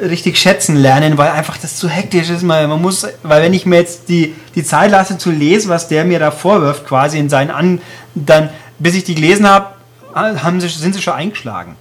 [0.00, 2.42] richtig schätzen lernen, weil einfach das zu hektisch ist.
[2.42, 5.88] Man, man muss, weil wenn ich mir jetzt die, die Zeit lasse zu lesen, was
[5.88, 7.80] der mir da vorwirft, quasi in seinen An,
[8.14, 9.74] dann, bis ich die gelesen habe,
[10.14, 11.76] haben sie, sind sie schon eingeschlagen.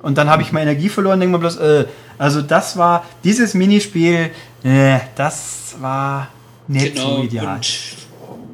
[0.00, 1.84] Und dann habe ich meine Energie verloren, denke mal bloß, äh,
[2.18, 4.30] also das war, dieses Minispiel,
[4.62, 6.28] äh, das war
[6.68, 7.16] nicht genau.
[7.16, 7.60] so ideal.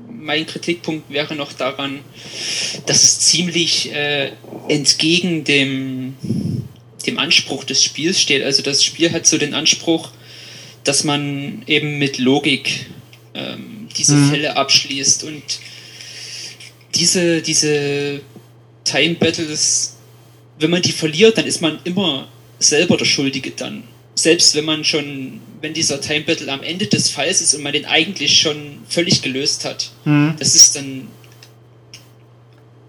[0.09, 2.01] Mein Kritikpunkt wäre noch daran,
[2.87, 4.33] dass es ziemlich äh,
[4.69, 6.15] entgegen dem,
[7.07, 8.43] dem Anspruch des Spiels steht.
[8.43, 10.11] Also das Spiel hat so den Anspruch,
[10.85, 12.87] dass man eben mit Logik
[13.35, 14.31] ähm, diese Mhm.
[14.31, 15.43] Fälle abschließt und
[16.95, 18.21] diese, diese
[18.85, 19.97] Time Battles,
[20.59, 23.85] wenn man die verliert, dann ist man immer selber der Schuldige dann.
[24.15, 27.73] Selbst wenn man schon, wenn dieser Time Battle am Ende des Falls ist und man
[27.73, 30.35] den eigentlich schon völlig gelöst hat, Mhm.
[30.39, 31.09] das ist dann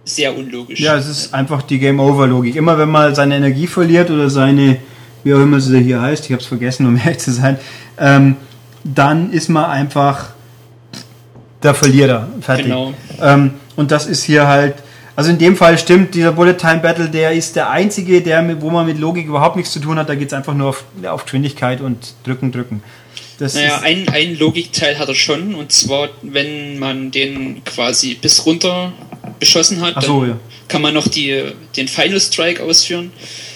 [0.04, 0.80] sehr unlogisch.
[0.80, 2.56] Ja, es ist einfach die Game-Over-Logik.
[2.56, 4.78] Immer wenn man seine Energie verliert oder seine,
[5.24, 7.58] wie auch immer sie hier heißt, ich habe es vergessen, um ehrlich zu sein,
[8.00, 8.36] ähm,
[8.84, 10.30] dann ist man einfach
[11.64, 12.28] der Verlierer.
[12.42, 12.66] Fertig.
[12.66, 12.94] Genau.
[13.22, 14.76] Ähm, und das ist hier halt,
[15.16, 18.62] also in dem Fall stimmt, dieser Bullet Time Battle, der ist der einzige, der, mit-
[18.62, 20.10] wo man mit Logik überhaupt nichts zu tun hat.
[20.10, 22.82] Da geht es einfach nur auf, auf Geschwindigkeit und drücken, drücken.
[23.38, 28.16] Das Naja, ist, ein, ein Logikteil hat er schon, und zwar, wenn man den quasi
[28.16, 28.94] bis runter
[29.40, 30.40] beschossen hat, so, ja.
[30.68, 31.44] kann man noch die,
[31.76, 33.12] den Final Strike ausführen.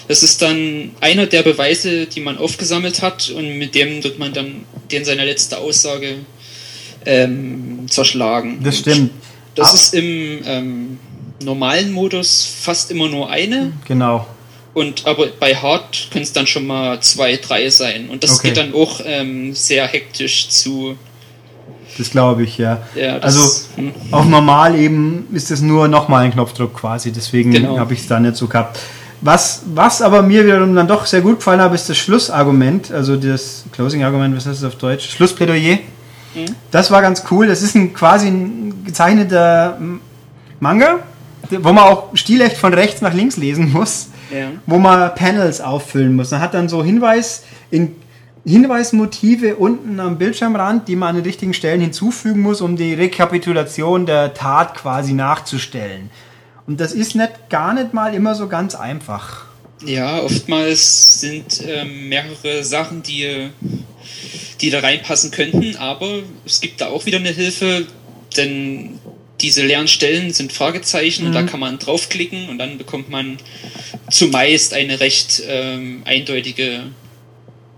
[0.08, 4.32] Das ist dann einer der Beweise, die man aufgesammelt hat, und mit dem wird man
[4.32, 6.16] dann den seine letzte Aussage
[7.04, 8.58] ähm, zerschlagen.
[8.62, 9.10] das stimmt.
[9.54, 10.98] Das Ab- ist im ähm,
[11.42, 13.72] normalen Modus fast immer nur eine.
[13.86, 14.26] Genau.
[14.74, 18.10] Und aber bei Hard können es dann schon mal zwei, drei sein.
[18.10, 18.48] Und das Okay.
[18.48, 20.98] geht dann auch ähm, sehr hektisch zu.
[21.98, 22.78] Das glaube ich, ja.
[22.94, 23.92] Ja, das, Also hm.
[24.10, 27.78] auf normal eben ist es nur nochmal ein Knopfdruck quasi, deswegen Genau.
[27.78, 28.78] habe ich es da nicht so gehabt.
[29.22, 33.16] Was, was aber mir wiederum dann doch sehr gut gefallen hat, ist das Schlussargument, also
[33.16, 35.08] das Closing-Argument, was heißt das auf Deutsch?
[35.10, 35.78] Schlussplädoyer.
[36.34, 36.44] Mhm.
[36.70, 37.46] Das war ganz cool.
[37.46, 39.78] Das ist ein quasi ein gezeichneter
[40.60, 40.98] Manga,
[41.50, 44.48] wo man auch stilecht von rechts nach links lesen muss, Ja.
[44.66, 46.30] wo man Panels auffüllen muss.
[46.30, 47.92] Man hat dann so Hinweis in
[48.46, 54.06] Hinweismotive unten am Bildschirmrand, die man an den richtigen Stellen hinzufügen muss, um die Rekapitulation
[54.06, 56.10] der Tat quasi nachzustellen.
[56.66, 59.46] Und das ist nicht gar nicht mal immer so ganz einfach.
[59.84, 63.50] ja, oftmals sind ähm, mehrere Sachen, die,
[64.60, 67.86] die da reinpassen könnten, aber es gibt da auch wieder eine Hilfe,
[68.36, 69.00] denn
[69.40, 73.38] diese leeren Stellen sind Fragezeichen und da kann man draufklicken und dann bekommt man
[74.10, 76.84] zumeist eine recht ähm, eindeutige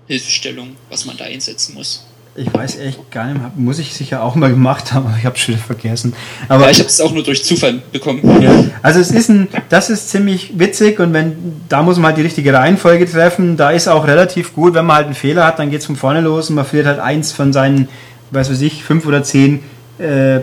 [0.08, 2.04] Hilfestellung, was man da einsetzen muss.
[2.34, 5.34] Ich weiß echt gar nicht muss ich sicher auch mal gemacht haben, aber ich habe
[5.36, 6.14] es schon wieder vergessen.
[6.48, 8.40] Aber Ja, ich habe es auch nur durch Zufall bekommen.
[8.40, 12.18] Ja, also es ist ein, das ist ziemlich witzig und wenn, da muss man halt
[12.18, 13.56] die richtige Reihenfolge treffen.
[13.56, 15.96] Da ist auch relativ gut, wenn man halt einen Fehler hat, dann geht es von
[15.96, 17.88] vorne los und man verliert halt eins von seinen,
[18.30, 19.62] weiß was ich, fünf oder zehn
[19.98, 20.40] äh,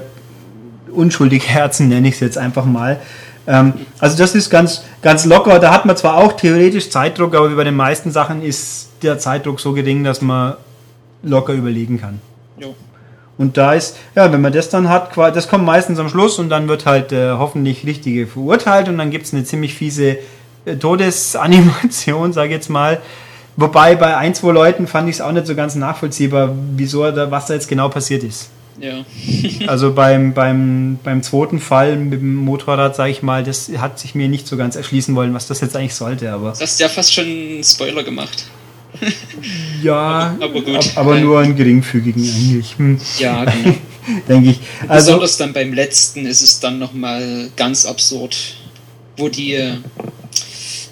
[0.91, 2.99] unschuldige Herzen, nenne ich es jetzt einfach mal.
[3.47, 5.59] Ähm, also das ist ganz, ganz locker.
[5.59, 9.19] Da hat man zwar auch theoretisch Zeitdruck, aber wie bei den meisten Sachen ist der
[9.19, 10.55] Zeitdruck so gering, dass man
[11.23, 12.19] locker überlegen kann.
[12.57, 12.75] Jo.
[13.37, 16.49] Und da ist, ja, wenn man das dann hat, das kommt meistens am Schluss und
[16.49, 20.17] dann wird halt äh, hoffentlich Richtige verurteilt und dann gibt es eine ziemlich fiese
[20.65, 23.01] äh, Todesanimation, sage ich jetzt mal.
[23.57, 27.29] Wobei bei ein, zwei Leuten fand ich es auch nicht so ganz nachvollziehbar, wieso da,
[27.31, 28.49] was da jetzt genau passiert ist.
[28.79, 29.05] Ja.
[29.67, 34.15] also beim, beim, beim zweiten Fall mit dem Motorrad, sage ich mal, das hat sich
[34.15, 36.31] mir nicht so ganz erschließen wollen, was das jetzt eigentlich sollte.
[36.31, 38.45] Aber du hast ja fast schon einen Spoiler gemacht.
[39.81, 40.91] ja, aber, aber, gut.
[40.95, 42.77] aber nur einen geringfügigen eigentlich.
[42.77, 42.99] Hm.
[43.19, 43.75] Ja, genau.
[44.27, 44.59] Denke ich.
[44.87, 48.37] Also, Besonders dann beim letzten ist es dann nochmal ganz absurd,
[49.17, 49.79] wo die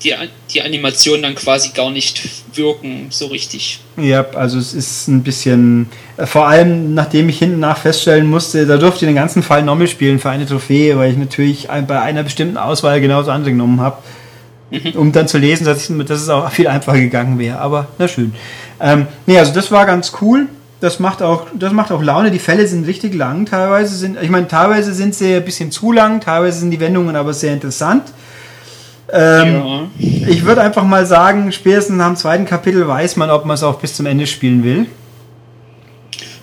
[0.03, 0.13] die,
[0.53, 2.21] die Animationen dann quasi gar nicht
[2.53, 3.79] wirken, so richtig.
[3.95, 8.77] Ja, also es ist ein bisschen, vor allem nachdem ich hinten nach feststellen musste, da
[8.77, 12.23] durfte ich den ganzen Fall nochmal spielen für eine Trophäe, weil ich natürlich bei einer
[12.23, 13.97] bestimmten Auswahl genauso andere genommen habe,
[14.71, 14.93] mhm.
[14.95, 17.59] um dann zu lesen, dass, ich, dass es auch viel einfacher gegangen wäre.
[17.59, 18.33] Aber na schön.
[18.79, 20.47] Ähm, nee, also das war ganz cool.
[20.81, 22.31] Das macht auch, das macht auch Laune.
[22.31, 23.45] Die Fälle sind richtig lang.
[23.45, 27.15] Teilweise sind, ich meine, teilweise sind sie ein bisschen zu lang, teilweise sind die Wendungen
[27.15, 28.03] aber sehr interessant.
[29.13, 30.27] Ähm, ja.
[30.27, 33.63] Ich würde einfach mal sagen, spätestens nach dem zweiten Kapitel weiß man, ob man es
[33.63, 34.87] auch bis zum Ende spielen will.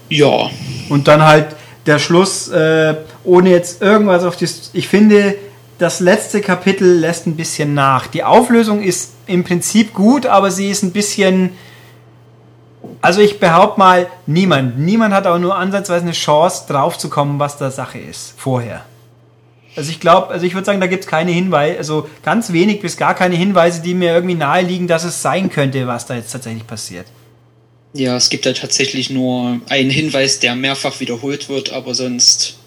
[0.08, 0.48] Ja.
[0.88, 1.56] Und dann halt
[1.86, 4.70] der Schluss, äh, ohne jetzt irgendwas auf das.
[4.72, 5.34] Ich finde,
[5.78, 8.06] das letzte Kapitel lässt ein bisschen nach.
[8.06, 11.50] Die Auflösung ist im Prinzip gut, aber sie ist ein bisschen.
[13.02, 17.38] Also ich behaupte mal, niemand, niemand hat auch nur ansatzweise eine Chance, drauf zu kommen,
[17.38, 18.84] was da Sache ist, vorher.
[19.80, 22.82] Also ich glaube, also ich würde sagen, da gibt es keine Hinweise, also ganz wenig
[22.82, 26.32] bis gar keine Hinweise, die mir irgendwie naheliegen, dass es sein könnte, was da jetzt
[26.32, 27.06] tatsächlich passiert.
[27.94, 32.58] Ja, es gibt da tatsächlich nur einen Hinweis, der mehrfach wiederholt wird, aber sonst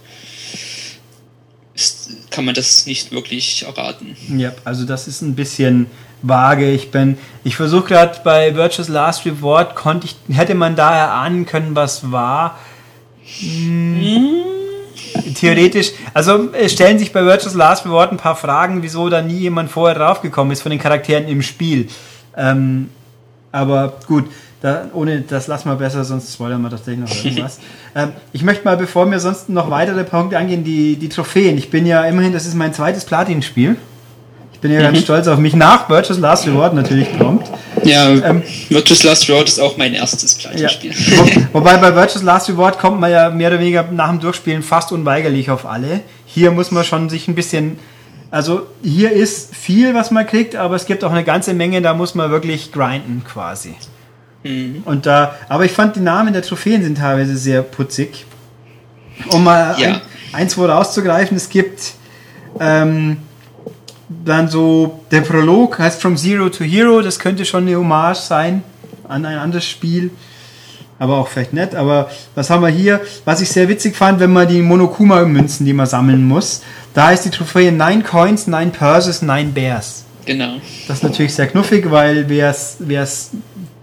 [1.75, 4.17] ist, kann man das nicht wirklich erraten.
[4.35, 5.85] Ja, also das ist ein bisschen
[6.23, 6.71] vage.
[6.71, 11.45] Ich bin, ich versuche gerade bei Virtuous Last Reward, konnte ich, hätte man da erahnen
[11.45, 12.57] können, was war.
[13.39, 14.62] Hm.
[15.33, 19.37] Theoretisch, also es stellen sich bei Virtuous Last Reward ein paar Fragen, wieso da nie
[19.37, 21.87] jemand vorher draufgekommen ist von den Charakteren im Spiel.
[22.35, 22.89] Ähm,
[23.51, 24.25] aber gut,
[24.61, 27.59] da, ohne das lassen wir besser, sonst spoilern wir tatsächlich noch irgendwas.
[27.95, 31.57] ähm, ich möchte mal, bevor wir sonst noch weitere Punkte angehen, die, die Trophäen.
[31.57, 33.77] Ich bin ja immerhin, das ist mein zweites Platin-Spiel
[34.63, 35.03] bin ja ganz mhm.
[35.03, 35.55] stolz auf mich.
[35.55, 37.47] Nach Virtuous Last Reward natürlich prompt.
[37.83, 40.91] Ja, ähm, Virtuous Last Reward ist auch mein erstes Platin-Spiel.
[40.91, 41.45] Ja.
[41.51, 44.63] Wo, wobei bei Virtuous Last Reward kommt man ja mehr oder weniger nach dem Durchspielen
[44.63, 45.99] fast unweigerlich auf alle.
[46.25, 47.77] Hier muss man schon sich ein bisschen
[48.31, 51.93] also hier ist viel, was man kriegt, aber es gibt auch eine ganze Menge, da
[51.93, 53.75] muss man wirklich grinden quasi.
[54.41, 54.81] Mhm.
[54.85, 58.25] Und da, aber ich fand die Namen der Trophäen sind teilweise sehr putzig.
[59.27, 59.87] Um mal ja.
[59.89, 61.93] ein, eins wo rauszugreifen, es gibt
[62.59, 63.17] ähm,
[64.09, 68.63] dann so der Prolog heißt From Zero to Hero, das könnte schon eine Hommage sein
[69.07, 70.11] an ein anderes Spiel.
[70.99, 71.75] Aber auch vielleicht nett.
[71.75, 73.01] Aber was haben wir hier?
[73.25, 76.61] Was ich sehr witzig fand, wenn man die Monokuma-Münzen, die man sammeln muss,
[76.93, 80.05] da ist die Trophäe 9 Coins, 9 Purses, 9 Bears.
[80.25, 80.53] Genau.
[80.87, 82.77] Das ist natürlich sehr knuffig, weil wer es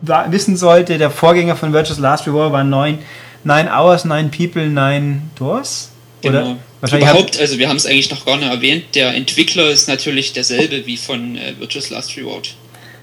[0.00, 2.98] wissen sollte, der Vorgänger von Virtuous Last Reward war 9,
[3.44, 5.90] 9 Hours, 9 People, 9 Doors.
[6.22, 6.56] Genau.
[6.80, 10.32] Wahrscheinlich Überhaupt, also wir haben es eigentlich noch gar nicht erwähnt, der Entwickler ist natürlich
[10.32, 12.54] derselbe wie von äh, Virtuous Last Reward.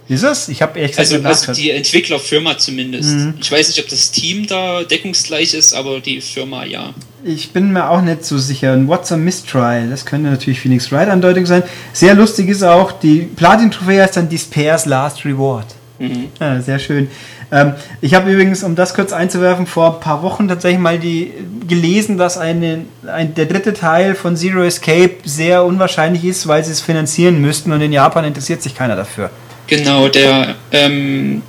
[0.10, 0.48] Ist es?
[0.48, 3.14] Ich habe ehrlich gesagt also, also die Entwicklerfirma zumindest.
[3.14, 3.34] Mhm.
[3.42, 6.94] Ich weiß nicht, ob das Team da deckungsgleich ist, aber die Firma ja.
[7.26, 8.74] Ich bin mir auch nicht so sicher.
[8.74, 9.90] Und What's a Mistrial?
[9.90, 11.64] Das könnte natürlich Phoenix Wright Andeutung sein.
[11.92, 15.68] Sehr lustig ist auch, die Platin-Trophäe heißt dann Despairs Last Reward.
[16.00, 16.28] Mhm.
[16.40, 17.10] Ja, sehr schön.
[17.52, 21.32] Ähm, ich habe übrigens, um das kurz einzuwerfen, vor ein paar Wochen tatsächlich mal die
[21.68, 26.72] gelesen, dass eine, ein, der dritte Teil von Zero Escape sehr unwahrscheinlich ist, weil sie
[26.72, 29.30] es finanzieren müssten und in Japan interessiert sich keiner dafür.
[29.68, 31.42] Genau, der ähm,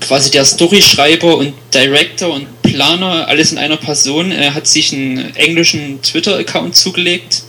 [0.00, 5.34] quasi der Storyschreiber und Director und Planer, alles in einer Person, er hat sich einen
[5.36, 7.42] englischen Twitter-Account zugelegt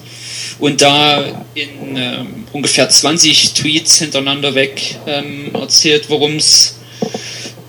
[0.60, 6.77] und da in ähm, ungefähr 20 Tweets hintereinander weg ähm, erzählt, worum es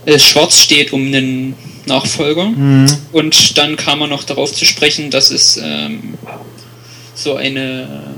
[0.09, 2.47] äh, schwarz steht um einen Nachfolger.
[2.47, 2.87] Mhm.
[3.13, 6.15] Und dann kam er noch darauf zu sprechen, dass es ähm,
[7.15, 8.15] so eine,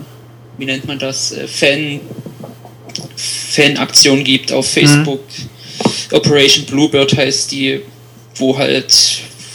[0.57, 2.01] wie nennt man das, äh, Fan,
[3.17, 4.81] Fan-Aktion gibt auf mhm.
[4.81, 5.21] Facebook.
[5.21, 6.17] Mhm.
[6.17, 7.81] Operation Bluebird heißt die,
[8.37, 8.93] wo halt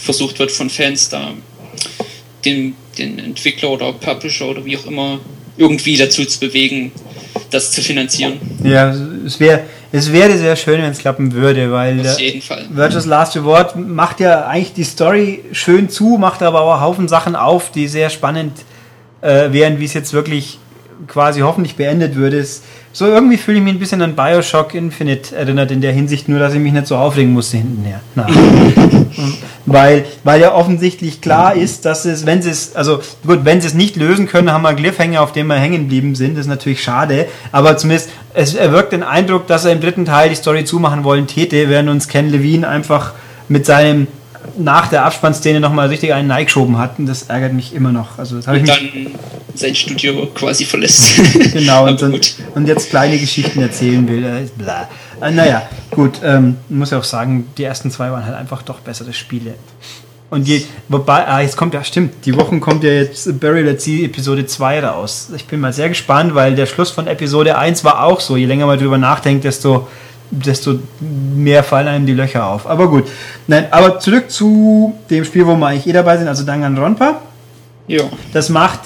[0.02, 1.32] versucht wird von Fans da
[2.44, 5.20] den, den Entwickler oder Publisher oder wie auch immer
[5.56, 6.92] irgendwie dazu zu bewegen,
[7.50, 8.34] das zu finanzieren.
[8.62, 8.94] Ja,
[9.24, 12.64] es wäre es wäre sehr schön, wenn es klappen würde, weil Auf jeden Fall.
[12.70, 17.36] Virtuous Last Reward macht ja eigentlich die Story schön zu, macht aber auch Haufen Sachen
[17.36, 18.52] auf, die sehr spannend
[19.20, 20.58] äh, während wie es jetzt wirklich
[21.06, 22.38] quasi hoffentlich beendet würde.
[22.38, 26.28] Ist, so irgendwie fühle ich mich ein bisschen an Bioshock Infinite erinnert in der Hinsicht,
[26.28, 28.00] nur dass ich mich nicht so aufregen musste hintenher.
[28.14, 28.26] Na.
[29.66, 33.66] weil, weil ja offensichtlich klar ist, dass es, wenn sie es, also gut, wenn sie
[33.66, 36.34] es nicht lösen können, haben wir einen Cliffhanger, auf dem wir hängen geblieben sind.
[36.34, 40.30] Das ist natürlich schade, aber zumindest es erwirkt den Eindruck, dass er im dritten Teil
[40.30, 43.12] die Story zumachen wollen täte, während uns Ken Levine einfach
[43.48, 44.06] mit seinem
[44.58, 46.98] nach der Abspannszene nochmal richtig einen Nike geschoben hat.
[46.98, 48.18] Und das ärgert mich immer noch.
[48.18, 48.88] Also das und ich dann
[49.54, 51.20] sein Studio quasi verlässt.
[51.52, 52.20] genau, und, dann,
[52.54, 54.24] und, jetzt kleine Geschichten erzählen will.
[54.24, 58.80] Äh, naja, gut, ähm, muss ja auch sagen, die ersten zwei waren halt einfach doch
[58.80, 59.54] bessere Spiele.
[60.28, 63.80] Und je, wobei, ah, jetzt kommt ja, stimmt, die Wochen kommt ja jetzt Burial at
[63.80, 65.28] Sea Episode 2 raus.
[65.36, 68.36] Ich bin mal sehr gespannt, weil der Schluss von Episode 1 war auch so.
[68.36, 69.86] Je länger man drüber nachdenkt, desto
[70.30, 72.66] desto mehr fallen einem die Löcher auf.
[72.66, 73.04] Aber gut.
[73.46, 77.20] Nein, aber zurück zu dem Spiel, wo wir eigentlich eh dabei sind, also Danganronpa.
[77.86, 78.02] Ja.
[78.32, 78.80] Das macht,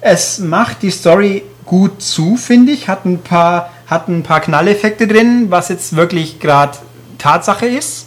[0.00, 2.88] es macht die Story gut zu, finde ich.
[2.88, 6.78] Hat ein paar, hat ein paar Knalleffekte drin, was jetzt wirklich gerade
[7.18, 8.06] Tatsache ist.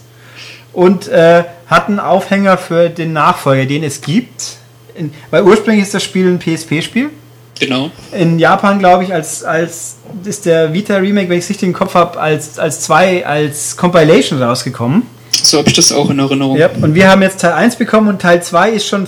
[0.73, 4.58] Und äh, hat einen Aufhänger für den Nachfolger, den es gibt.
[4.95, 7.10] In, weil ursprünglich ist das Spiel ein PSP-Spiel.
[7.59, 7.91] Genau.
[8.11, 11.73] In Japan, glaube ich, als, als ist der Vita Remake, wenn ich es richtig im
[11.73, 15.03] Kopf habe, als, als zwei, als Compilation rausgekommen.
[15.31, 16.57] So habe ich das auch in Erinnerung.
[16.57, 19.07] Ja, und wir haben jetzt Teil 1 bekommen und Teil 2 ist schon ein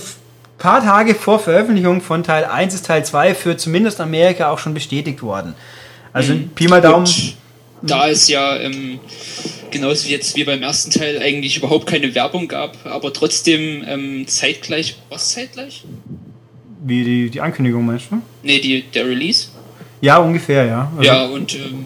[0.58, 4.74] paar Tage vor Veröffentlichung von Teil 1 ist Teil 2 für zumindest Amerika auch schon
[4.74, 5.54] bestätigt worden.
[6.12, 6.50] Also mhm.
[6.50, 7.06] Pi mal Daumen.
[7.06, 7.36] Und
[7.82, 9.00] da es ja ähm,
[9.70, 14.26] genauso wie jetzt wie beim ersten Teil eigentlich überhaupt keine Werbung gab, aber trotzdem ähm,
[14.28, 15.82] zeitgleich, was zeitgleich?
[16.84, 18.20] Wie die, die Ankündigung meinst du?
[18.42, 19.48] Nee, die, der Release.
[20.00, 20.90] Ja, ungefähr, ja.
[20.96, 21.84] Also ja, und ähm,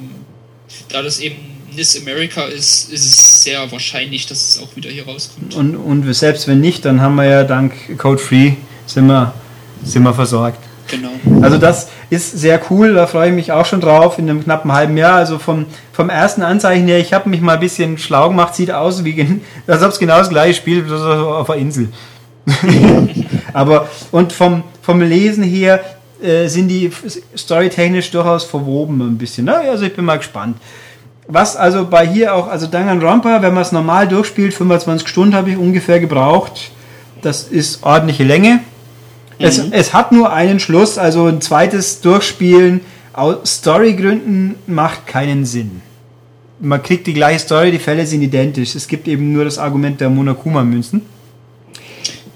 [0.89, 1.37] da das eben
[1.75, 5.55] NIS America ist, ist es sehr wahrscheinlich, dass es auch wieder hier rauskommt.
[5.55, 8.53] Und, und selbst wenn nicht, dann haben wir ja dank Code Free
[8.87, 9.35] sind wir,
[9.85, 10.61] sind wir versorgt.
[10.89, 11.11] Genau.
[11.43, 14.73] Also das ist sehr cool, da freue ich mich auch schon drauf in einem knappen
[14.73, 15.17] halben Jahr.
[15.17, 18.71] Also vom, vom ersten Anzeichen her, ich habe mich mal ein bisschen schlau gemacht, sieht
[18.71, 21.89] aus wie, als ob es genau das gleiche spielt, auf der Insel.
[23.53, 25.81] Aber und vom, vom Lesen her
[26.22, 26.92] äh, sind die
[27.37, 29.46] storytechnisch durchaus verwoben ein bisschen.
[29.46, 29.57] Ne?
[29.57, 30.59] Also ich bin mal gespannt.
[31.27, 35.51] Was also bei hier auch, also Danganronpa, wenn man es normal durchspielt, 25 Stunden habe
[35.51, 36.70] ich ungefähr gebraucht.
[37.20, 38.61] Das ist ordentliche Länge.
[39.40, 39.44] Mhm.
[39.44, 42.81] Es, es hat nur einen Schluss, also ein zweites Durchspielen
[43.12, 45.83] aus Storygründen macht keinen Sinn.
[46.61, 48.77] Man kriegt die gleiche Story, die Fälle sind identisch.
[48.77, 51.03] Es gibt eben nur das Argument der Monokuma-Münzen.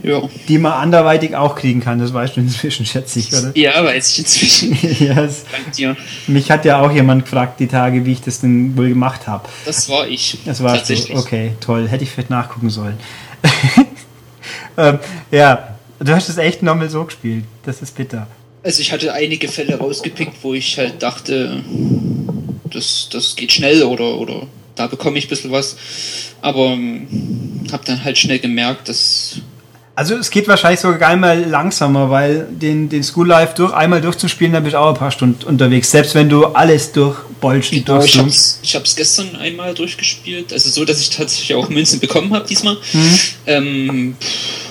[0.02, 0.22] Ja.
[0.48, 3.52] Die man anderweitig auch kriegen kann, das weißt du inzwischen, schätze ich, oder?
[3.54, 4.72] Ja, weiß ich inzwischen.
[4.98, 5.44] yes.
[5.50, 5.96] Dank dir.
[6.26, 9.48] Mich hat ja auch jemand gefragt, die Tage, wie ich das denn wohl gemacht habe.
[9.64, 10.38] Das war ich.
[10.44, 11.16] Das war tatsächlich.
[11.16, 11.22] So.
[11.22, 11.88] Okay, toll.
[11.88, 12.98] Hätte ich vielleicht nachgucken sollen.
[14.76, 14.98] ähm,
[15.30, 17.44] ja, du hast es echt nochmal so gespielt.
[17.64, 18.26] Das ist bitter.
[18.62, 21.62] Also ich hatte einige Fälle rausgepickt, wo ich halt dachte,
[22.64, 25.76] das, das geht schnell oder, oder da bekomme ich ein bisschen was.
[26.42, 27.06] Aber ähm,
[27.72, 29.40] habe dann halt schnell gemerkt, dass
[30.00, 34.54] also es geht wahrscheinlich sogar einmal langsamer, weil den, den School Life durch, einmal durchzuspielen,
[34.54, 37.70] dann bist du auch ein paar Stunden unterwegs, selbst wenn du alles durchbolst.
[37.70, 42.00] Genau, ich hab's, ich hab's gestern einmal durchgespielt, also so, dass ich tatsächlich auch Münzen
[42.00, 42.78] bekommen habe diesmal.
[42.94, 43.18] Mhm.
[43.46, 44.16] Ähm,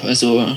[0.01, 0.47] also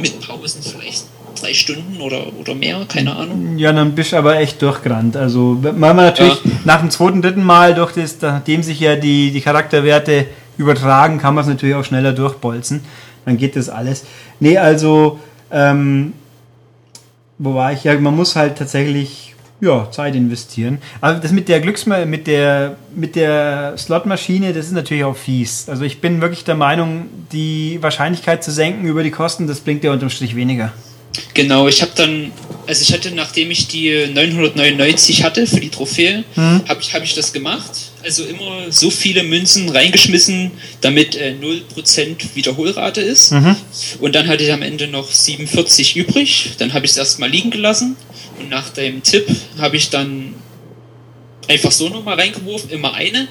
[0.00, 1.04] mit Pausen vielleicht
[1.40, 3.56] drei Stunden oder, oder mehr, keine Ahnung.
[3.56, 5.16] Ja, dann bist du aber echt durchgerannt.
[5.16, 6.50] Also, weil man natürlich ja.
[6.64, 11.36] nach dem zweiten, dritten Mal durch das, nachdem sich ja die, die Charakterwerte übertragen, kann
[11.36, 12.82] man es natürlich auch schneller durchbolzen
[13.28, 14.04] dann geht das alles.
[14.40, 16.12] Nee, also, ähm,
[17.38, 17.84] wo war ich?
[17.84, 20.78] Ja, man muss halt tatsächlich ja, Zeit investieren.
[21.00, 25.68] Aber das mit der Glücksma mit der mit der Slotmaschine, das ist natürlich auch fies.
[25.68, 29.82] Also ich bin wirklich der Meinung, die Wahrscheinlichkeit zu senken über die Kosten, das bringt
[29.82, 30.72] dir unterm Strich weniger.
[31.34, 32.32] Genau, ich habe dann,
[32.66, 36.62] also ich hatte, nachdem ich die 999 hatte für die Trophäe, mhm.
[36.68, 37.70] habe ich, hab ich das gemacht.
[38.04, 43.32] Also immer so viele Münzen reingeschmissen, damit äh, 0% Wiederholrate ist.
[43.32, 43.56] Mhm.
[44.00, 46.50] Und dann hatte ich am Ende noch 47 übrig.
[46.58, 47.96] Dann habe ich es erstmal liegen gelassen.
[48.38, 49.26] Und nach dem Tipp
[49.58, 50.34] habe ich dann
[51.48, 53.26] einfach so nochmal reingeworfen, immer eine.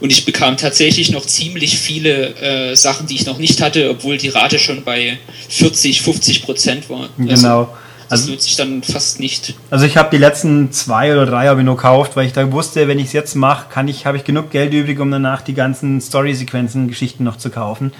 [0.00, 4.18] Und ich bekam tatsächlich noch ziemlich viele äh, Sachen, die ich noch nicht hatte, obwohl
[4.18, 5.18] die Rate schon bei
[5.48, 7.08] 40, 50 Prozent war.
[7.18, 7.68] Also, genau.
[8.08, 9.54] Das also, nutze ich dann fast nicht.
[9.70, 12.52] Also ich habe die letzten zwei oder drei habe ich nur gekauft, weil ich da
[12.52, 15.40] wusste, wenn ich es jetzt mache, kann ich, habe ich genug Geld übrig, um danach
[15.40, 17.90] die ganzen Story-Sequenzen, Geschichten noch zu kaufen.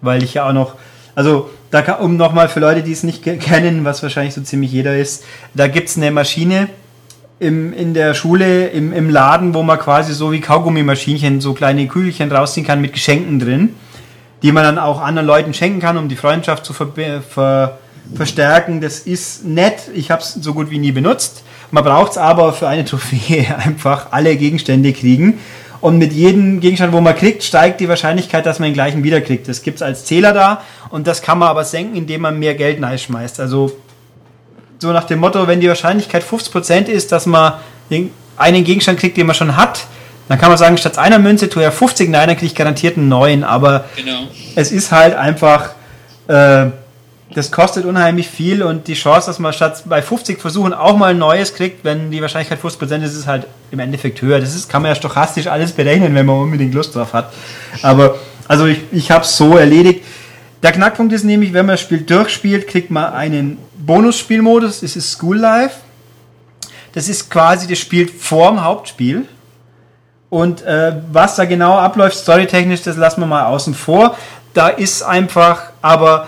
[0.00, 0.76] Weil ich ja auch noch,
[1.16, 4.96] also da um nochmal für Leute, die es nicht kennen, was wahrscheinlich so ziemlich jeder
[4.96, 6.68] ist, da gibt es eine Maschine,
[7.40, 11.86] im, in der Schule, im, im Laden, wo man quasi so wie Kaugummimaschinchen, so kleine
[11.86, 13.74] Kügelchen rausziehen kann mit Geschenken drin,
[14.42, 16.88] die man dann auch anderen Leuten schenken kann, um die Freundschaft zu ver,
[17.28, 17.78] ver
[18.14, 18.80] verstärken.
[18.80, 19.90] Das ist nett.
[19.94, 21.42] Ich habe es so gut wie nie benutzt.
[21.70, 25.38] Man braucht es aber für eine Trophäe einfach alle Gegenstände kriegen.
[25.80, 29.46] Und mit jedem Gegenstand, wo man kriegt, steigt die Wahrscheinlichkeit, dass man den gleichen wiederkriegt.
[29.46, 32.56] Das gibt es als Zähler da und das kann man aber senken, indem man mehr
[32.56, 33.38] Geld schmeißt.
[33.38, 33.70] Also
[34.78, 37.54] so nach dem Motto, wenn die Wahrscheinlichkeit 50% ist, dass man
[38.36, 39.86] einen Gegenstand kriegt, den man schon hat,
[40.28, 42.96] dann kann man sagen, statt einer Münze tue er 50 Nein, dann kriege ich garantiert
[42.96, 43.44] einen neuen.
[43.44, 44.20] Aber genau.
[44.54, 45.70] es ist halt einfach,
[46.28, 46.66] äh,
[47.34, 51.10] das kostet unheimlich viel und die Chance, dass man statt bei 50 Versuchen auch mal
[51.10, 54.38] ein neues kriegt, wenn die Wahrscheinlichkeit 50% ist, ist halt im Endeffekt höher.
[54.38, 57.32] Das ist, kann man ja stochastisch alles berechnen, wenn man unbedingt Lust drauf hat.
[57.82, 58.16] Aber
[58.46, 60.04] also ich, ich habe es so erledigt.
[60.62, 65.12] Der Knackpunkt ist nämlich, wenn man das Spiel durchspielt, kriegt man einen Bonusspielmodus, das ist
[65.12, 65.76] School Life.
[66.94, 69.28] Das ist quasi das Spiel vorm Hauptspiel.
[70.30, 74.16] Und äh, was da genau abläuft, storytechnisch, das lassen wir mal außen vor.
[74.52, 76.26] Da ist einfach, aber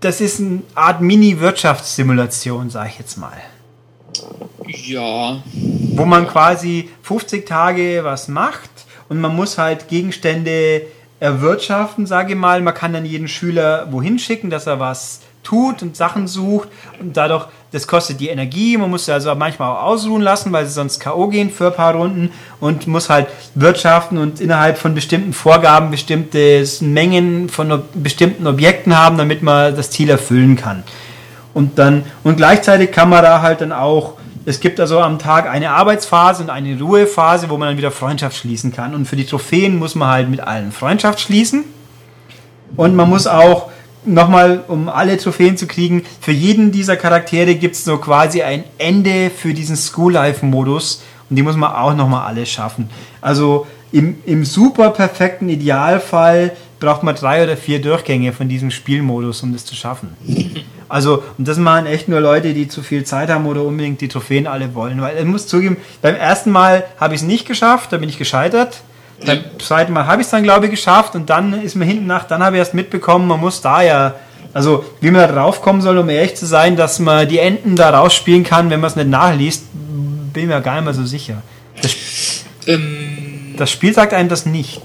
[0.00, 3.36] das ist eine Art Mini-Wirtschaftssimulation, sag ich jetzt mal.
[4.66, 5.42] Ja.
[5.94, 8.70] Wo man quasi 50 Tage was macht
[9.08, 10.82] und man muss halt Gegenstände
[11.20, 12.60] erwirtschaften, sage ich mal.
[12.60, 17.16] Man kann dann jeden Schüler wohin schicken, dass er was tut und Sachen sucht und
[17.16, 20.98] dadurch, das kostet die Energie, man muss also manchmal auch ausruhen lassen, weil sie sonst
[20.98, 21.28] K.O.
[21.28, 26.64] gehen für ein paar Runden und muss halt wirtschaften und innerhalb von bestimmten Vorgaben bestimmte
[26.80, 30.82] Mengen von bestimmten Objekten haben, damit man das Ziel erfüllen kann.
[31.54, 34.14] Und dann, und gleichzeitig kann man da halt dann auch
[34.46, 38.36] es gibt also am Tag eine Arbeitsphase und eine Ruhephase, wo man dann wieder Freundschaft
[38.36, 38.94] schließen kann.
[38.94, 41.64] Und für die Trophäen muss man halt mit allen Freundschaft schließen.
[42.76, 43.70] Und man muss auch
[44.04, 48.62] nochmal, um alle Trophäen zu kriegen, für jeden dieser Charaktere gibt es so quasi ein
[48.78, 52.88] Ende für diesen School Life Modus und die muss man auch nochmal alle schaffen.
[53.20, 59.42] Also im, im super perfekten Idealfall braucht man drei oder vier Durchgänge von diesem Spielmodus,
[59.42, 60.16] um das zu schaffen.
[60.88, 64.08] Also, und das machen echt nur Leute, die zu viel Zeit haben oder unbedingt die
[64.08, 65.00] Trophäen alle wollen.
[65.00, 68.18] Weil ich muss zugeben, beim ersten Mal habe ich es nicht geschafft, da bin ich
[68.18, 68.82] gescheitert.
[69.24, 72.06] Beim zweiten Mal habe ich es dann, glaube ich, geschafft und dann ist mir hinten
[72.06, 74.14] nach, dann habe ich erst mitbekommen, man muss da ja,
[74.52, 77.76] also wie man da drauf kommen soll, um ehrlich zu sein, dass man die Enden
[77.76, 81.04] da rausspielen kann, wenn man es nicht nachliest, bin ich mir gar nicht mehr so
[81.04, 81.42] sicher.
[81.80, 84.82] Das, ähm, das Spiel sagt einem das nicht.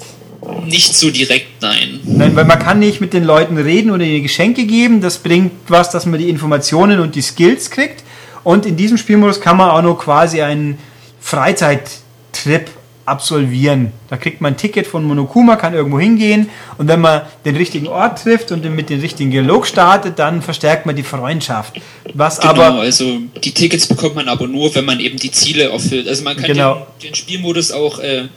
[0.65, 1.99] Nicht so direkt, nein.
[2.03, 5.01] Nein, weil man kann nicht mit den Leuten reden oder ihnen Geschenke geben.
[5.01, 8.03] Das bringt was, dass man die Informationen und die Skills kriegt.
[8.43, 10.79] Und in diesem Spielmodus kann man auch noch quasi einen
[11.19, 12.69] Freizeittrip
[13.05, 13.91] absolvieren.
[14.09, 17.87] Da kriegt man ein Ticket von Monokuma, kann irgendwo hingehen und wenn man den richtigen
[17.87, 21.79] Ort trifft und mit dem richtigen Dialog startet, dann verstärkt man die Freundschaft.
[22.13, 25.71] Was genau, aber also die Tickets bekommt man aber nur, wenn man eben die Ziele
[25.71, 26.07] erfüllt.
[26.07, 26.87] Also man kann genau.
[27.01, 28.27] den, den, Spielmodus auch äh,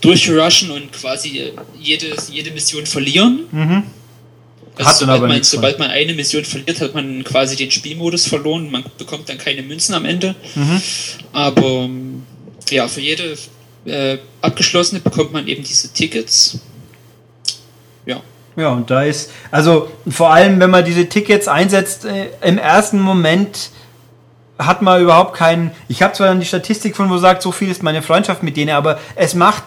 [0.00, 3.40] durchrushen und quasi jede, jede Mission verlieren.
[3.50, 3.82] Mhm.
[4.76, 8.70] Also sobald, man, sobald man eine Mission verliert, hat man quasi den Spielmodus verloren.
[8.70, 10.34] Man bekommt dann keine Münzen am Ende.
[10.54, 10.80] Mhm.
[11.32, 11.88] Aber
[12.70, 13.36] ja, für jede
[13.84, 16.58] äh, abgeschlossene bekommt man eben diese Tickets.
[18.06, 18.20] Ja.
[18.56, 23.00] Ja, und da ist, also vor allem, wenn man diese Tickets einsetzt, äh, im ersten
[23.00, 23.70] Moment
[24.58, 25.70] hat man überhaupt keinen.
[25.88, 28.56] Ich habe zwar dann die Statistik von, wo sagt, so viel ist meine Freundschaft mit
[28.56, 29.64] denen, aber es macht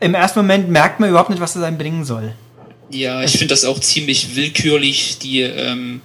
[0.00, 2.34] im ersten Moment merkt man überhaupt nicht, was das einem bringen soll.
[2.90, 6.02] Ja, ich finde das auch ziemlich willkürlich, die ähm,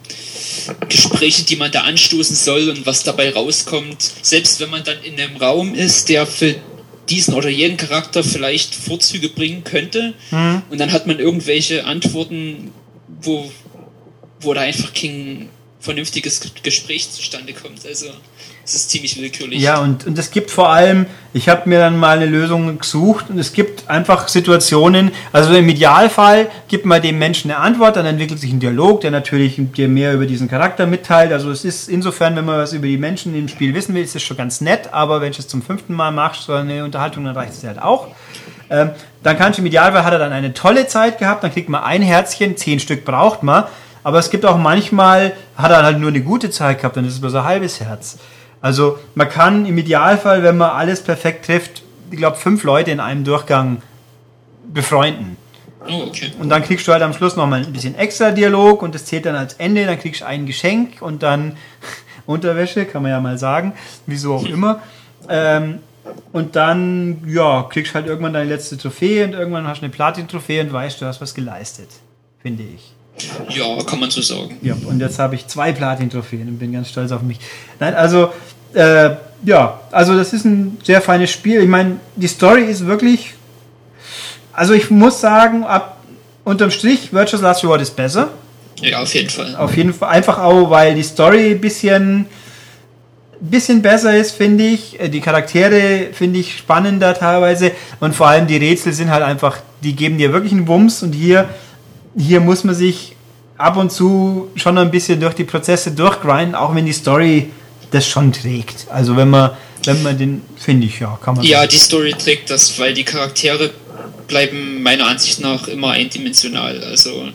[0.88, 4.02] Gespräche, die man da anstoßen soll und was dabei rauskommt.
[4.22, 6.56] Selbst wenn man dann in einem Raum ist, der für
[7.10, 10.14] diesen oder jeden Charakter vielleicht Vorzüge bringen könnte.
[10.32, 10.62] Mhm.
[10.70, 12.72] Und dann hat man irgendwelche Antworten,
[13.22, 13.52] wo,
[14.42, 15.50] wo da einfach kein
[15.80, 17.86] vernünftiges Gespräch zustande kommt.
[17.86, 18.08] Also
[18.66, 19.62] es ist ziemlich willkürlich.
[19.62, 23.30] Ja, und, und es gibt vor allem, ich habe mir dann mal eine Lösung gesucht
[23.30, 28.06] und es gibt einfach Situationen, also im Idealfall gibt man dem Menschen eine Antwort, dann
[28.06, 31.32] entwickelt sich ein Dialog, der natürlich dir mehr über diesen Charakter mitteilt.
[31.32, 34.16] Also es ist insofern, wenn man was über die Menschen im Spiel wissen will, ist
[34.16, 37.24] es schon ganz nett, aber wenn du es zum fünften Mal machst, so eine Unterhaltung,
[37.24, 38.10] dann reicht es halt auch.
[38.70, 38.92] Ähm,
[39.24, 41.84] dann kannst du im Idealfall hat er dann eine tolle Zeit gehabt, dann kriegt man
[41.84, 43.64] ein Herzchen, zehn Stück braucht man.
[44.10, 47.14] Aber es gibt auch manchmal, hat er halt nur eine gute Zeit gehabt, dann ist
[47.14, 48.18] es nur so ein halbes Herz.
[48.60, 53.00] Also man kann im Idealfall, wenn man alles perfekt trifft, ich glaube, fünf Leute in
[53.00, 53.84] einem Durchgang
[54.74, 55.38] befreunden.
[55.88, 56.32] Oh, okay.
[56.40, 59.28] Und dann kriegst du halt am Schluss nochmal ein bisschen extra Dialog und das zählt
[59.28, 59.86] dann als Ende.
[59.86, 61.56] Dann kriegst du ein Geschenk und dann
[62.26, 63.74] Unterwäsche, kann man ja mal sagen,
[64.08, 64.82] wieso auch immer.
[65.30, 65.82] Ähm,
[66.32, 69.94] und dann, ja, kriegst du halt irgendwann deine letzte Trophäe und irgendwann hast du eine
[69.94, 71.90] Platin-Trophäe und weißt, du hast was geleistet.
[72.42, 72.96] Finde ich.
[73.50, 74.58] Ja, kann man so sagen.
[74.62, 77.40] Ja, und jetzt habe ich zwei Platin-Trophäen und bin ganz stolz auf mich.
[77.80, 78.32] Nein, also,
[78.74, 79.12] äh,
[79.44, 81.62] ja, also das ist ein sehr feines Spiel.
[81.62, 83.34] Ich meine, die Story ist wirklich.
[84.54, 85.98] Also ich muss sagen, ab
[86.44, 88.30] unterm Strich, Virtuous Last Reward ist besser.
[88.82, 89.56] Ja, auf jeden Fall.
[89.56, 90.10] Auf jeden Fall.
[90.10, 92.26] Einfach auch, weil die Story ein bisschen,
[93.40, 95.00] bisschen besser ist, finde ich.
[95.00, 97.72] Äh, die Charaktere finde ich spannender teilweise.
[98.00, 101.04] Und vor allem die Rätsel sind halt einfach, die geben dir wirklich einen Wumms.
[101.04, 101.50] Und hier,
[102.18, 103.16] hier muss man sich
[103.58, 107.50] ab und zu schon ein bisschen durch die Prozesse durchgrinden, auch wenn die Story
[107.92, 108.88] das schon trägt.
[108.90, 109.52] Also wenn man,
[109.84, 111.46] wenn man den, finde ich, ja, kann man.
[111.46, 113.72] Ja, die Story trägt das, weil die Charaktere
[114.28, 116.84] bleiben meiner Ansicht nach immer eindimensional.
[116.84, 117.30] Also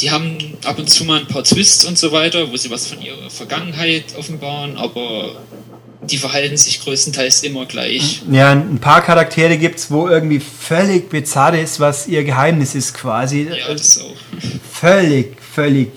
[0.00, 2.86] die haben ab und zu mal ein paar Twists und so weiter, wo sie was
[2.86, 5.36] von ihrer Vergangenheit offenbaren, aber
[6.10, 8.22] die verhalten sich größtenteils immer gleich.
[8.30, 12.94] Ja, ein paar Charaktere gibt es, wo irgendwie völlig bizarr ist, was ihr Geheimnis ist
[12.94, 13.48] quasi.
[13.50, 14.16] Ja, das auch.
[14.72, 15.90] Völlig, völlig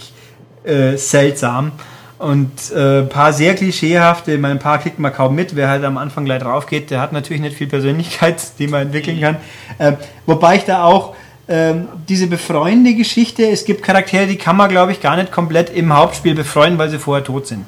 [0.63, 1.71] äh, seltsam.
[2.17, 5.55] Und äh, ein paar sehr klischeehafte, mein ein paar kriegt man kaum mit.
[5.55, 8.83] Wer halt am Anfang gleich drauf geht, der hat natürlich nicht viel Persönlichkeit, die man
[8.83, 9.21] entwickeln mhm.
[9.21, 9.37] kann.
[9.77, 9.93] Äh,
[10.25, 11.15] wobei ich da auch
[11.47, 15.69] ähm, diese befreunde Geschichte, es gibt Charaktere, die kann man, glaube ich, gar nicht komplett
[15.69, 17.65] im Hauptspiel befreuen, weil sie vorher tot sind.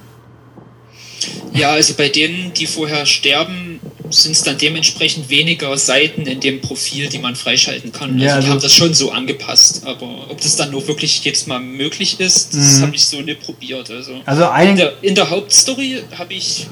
[1.53, 6.61] Ja, also bei denen, die vorher sterben, sind es dann dementsprechend weniger Seiten in dem
[6.61, 8.13] Profil, die man freischalten kann.
[8.13, 11.23] Also ja, also die haben das schon so angepasst, aber ob das dann nur wirklich
[11.23, 12.81] jedes Mal möglich ist, das mhm.
[12.81, 13.89] habe ich so nicht probiert.
[13.89, 16.67] Also, also in, der, in der Hauptstory habe ich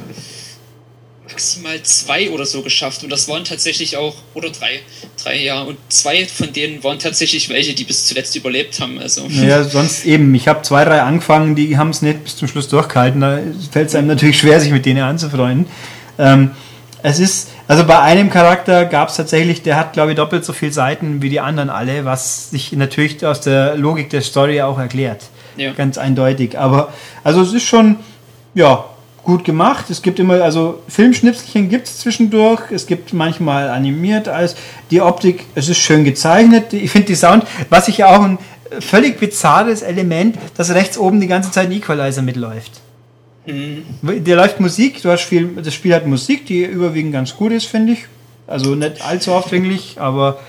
[1.29, 4.79] maximal zwei oder so geschafft und das waren tatsächlich auch, oder drei,
[5.21, 8.99] drei, ja, und zwei von denen waren tatsächlich welche, die bis zuletzt überlebt haben.
[8.99, 9.25] Also.
[9.27, 12.67] Ja, sonst eben, ich habe zwei, drei angefangen, die haben es nicht bis zum Schluss
[12.67, 13.39] durchgehalten, da
[13.71, 15.67] fällt es einem natürlich schwer, sich mit denen anzufreunden.
[16.17, 16.51] Ähm,
[17.01, 20.51] es ist, also bei einem Charakter gab es tatsächlich, der hat, glaube ich, doppelt so
[20.51, 24.77] viele Seiten wie die anderen alle, was sich natürlich aus der Logik der Story auch
[24.77, 25.29] erklärt.
[25.55, 25.71] Ja.
[25.73, 26.57] Ganz eindeutig.
[26.57, 26.91] Aber,
[27.23, 27.97] also es ist schon,
[28.53, 28.85] ja,
[29.29, 29.89] gut gemacht.
[29.89, 32.71] Es gibt immer, also Filmschnipselchen gibt es zwischendurch.
[32.71, 34.55] Es gibt manchmal animiert als
[34.91, 35.45] die Optik.
[35.55, 36.73] Es ist schön gezeichnet.
[36.73, 38.37] Ich finde die Sound, was ich ja auch ein
[38.79, 42.81] völlig bizarres Element, dass rechts oben die ganze Zeit ein Equalizer mitläuft.
[43.45, 43.83] Mhm.
[44.23, 47.65] Der läuft Musik, du hast viel, das Spiel hat Musik, die überwiegend ganz gut ist,
[47.65, 47.99] finde ich.
[48.47, 50.39] Also nicht allzu aufdringlich, aber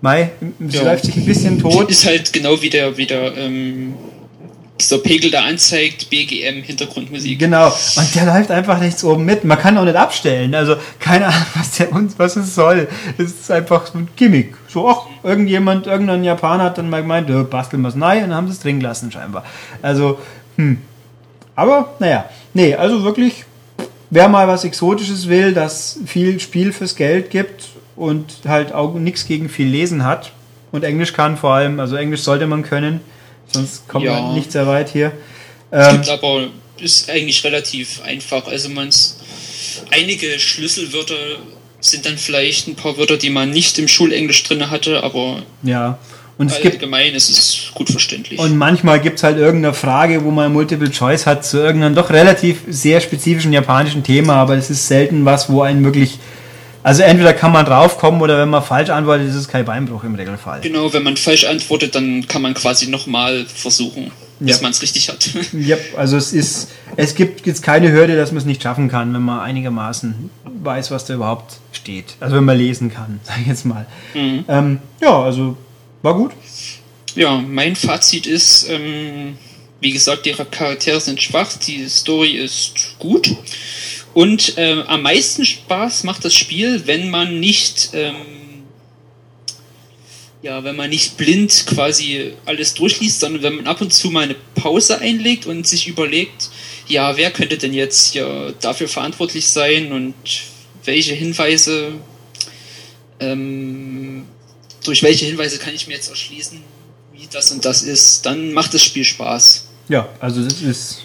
[0.00, 0.30] Mai,
[0.60, 0.84] sie ja.
[0.84, 1.90] läuft sich ein bisschen tot.
[1.90, 3.94] Ist halt genau wie der, wie der ähm,
[4.80, 7.38] dieser Pegel da anzeigt, BGM, Hintergrundmusik.
[7.38, 9.44] Genau, und der läuft einfach nichts oben mit.
[9.44, 10.54] Man kann auch nicht abstellen.
[10.54, 12.88] Also keine Ahnung, was der uns, was es soll.
[13.16, 14.54] Es ist einfach so ein Gimmick.
[14.68, 18.28] So, ach, irgendjemand, irgendein Japaner hat dann mal gemeint, äh, basteln wir es neu und
[18.28, 19.44] dann haben sie es drin gelassen scheinbar.
[19.82, 20.18] Also,
[20.56, 20.78] hm.
[21.54, 23.44] Aber, naja, nee, also wirklich,
[24.10, 29.26] wer mal was Exotisches will, das viel Spiel fürs Geld gibt und halt auch nichts
[29.26, 30.32] gegen viel Lesen hat
[30.70, 33.00] und Englisch kann vor allem, also Englisch sollte man können,
[33.52, 34.20] Sonst kommt ja.
[34.20, 35.12] man nicht sehr weit hier.
[35.70, 38.46] Es ähm, gibt aber, ist eigentlich relativ einfach.
[38.46, 38.90] Also man
[39.90, 41.38] einige Schlüsselwörter
[41.80, 45.98] sind dann vielleicht ein paar Wörter, die man nicht im Schulenglisch drin hatte, aber ja.
[46.38, 48.38] Und es allgemein gibt, ist es gut verständlich.
[48.38, 52.10] Und manchmal gibt es halt irgendeine Frage, wo man Multiple Choice hat zu irgendeinem doch
[52.10, 56.18] relativ sehr spezifischen japanischen Thema, aber es ist selten was, wo einen wirklich
[56.86, 60.14] also entweder kann man draufkommen oder wenn man falsch antwortet, ist es kein Beinbruch im
[60.14, 60.60] Regelfall.
[60.60, 64.62] Genau, wenn man falsch antwortet, dann kann man quasi nochmal versuchen, bis yep.
[64.62, 65.30] man es richtig hat.
[65.52, 69.12] Ja, also es ist, es gibt jetzt keine Hürde, dass man es nicht schaffen kann,
[69.12, 70.30] wenn man einigermaßen
[70.62, 72.14] weiß, was da überhaupt steht.
[72.20, 73.86] Also wenn man lesen kann, sag ich jetzt mal.
[74.14, 74.44] Mhm.
[74.46, 75.56] Ähm, ja, also
[76.02, 76.30] war gut.
[77.16, 79.36] Ja, mein Fazit ist, ähm,
[79.80, 83.34] wie gesagt, ihre Charaktere sind schwach, die Story ist gut.
[84.16, 88.14] Und äh, am meisten Spaß macht das Spiel, wenn man nicht, ähm,
[90.40, 94.22] ja, wenn man nicht blind quasi alles durchliest, sondern wenn man ab und zu mal
[94.22, 96.48] eine Pause einlegt und sich überlegt,
[96.88, 100.14] ja, wer könnte denn jetzt hier dafür verantwortlich sein und
[100.82, 101.92] welche Hinweise,
[103.20, 104.24] ähm,
[104.82, 106.62] durch welche Hinweise kann ich mir jetzt erschließen,
[107.12, 109.68] wie das und das ist, dann macht das Spiel Spaß.
[109.90, 111.02] Ja, also das ist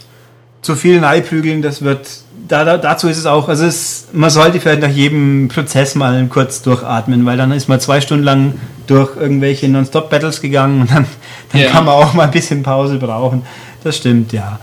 [0.62, 2.08] zu viel Neiprügeln, das wird
[2.52, 6.26] da, da, dazu ist es auch, also es, man sollte vielleicht nach jedem Prozess mal
[6.28, 8.54] kurz durchatmen, weil dann ist man zwei Stunden lang
[8.88, 11.06] durch irgendwelche Non-Stop-Battles gegangen und dann,
[11.54, 11.72] dann yeah.
[11.72, 13.44] kann man auch mal ein bisschen Pause brauchen.
[13.86, 14.60] Das stimmt, ja.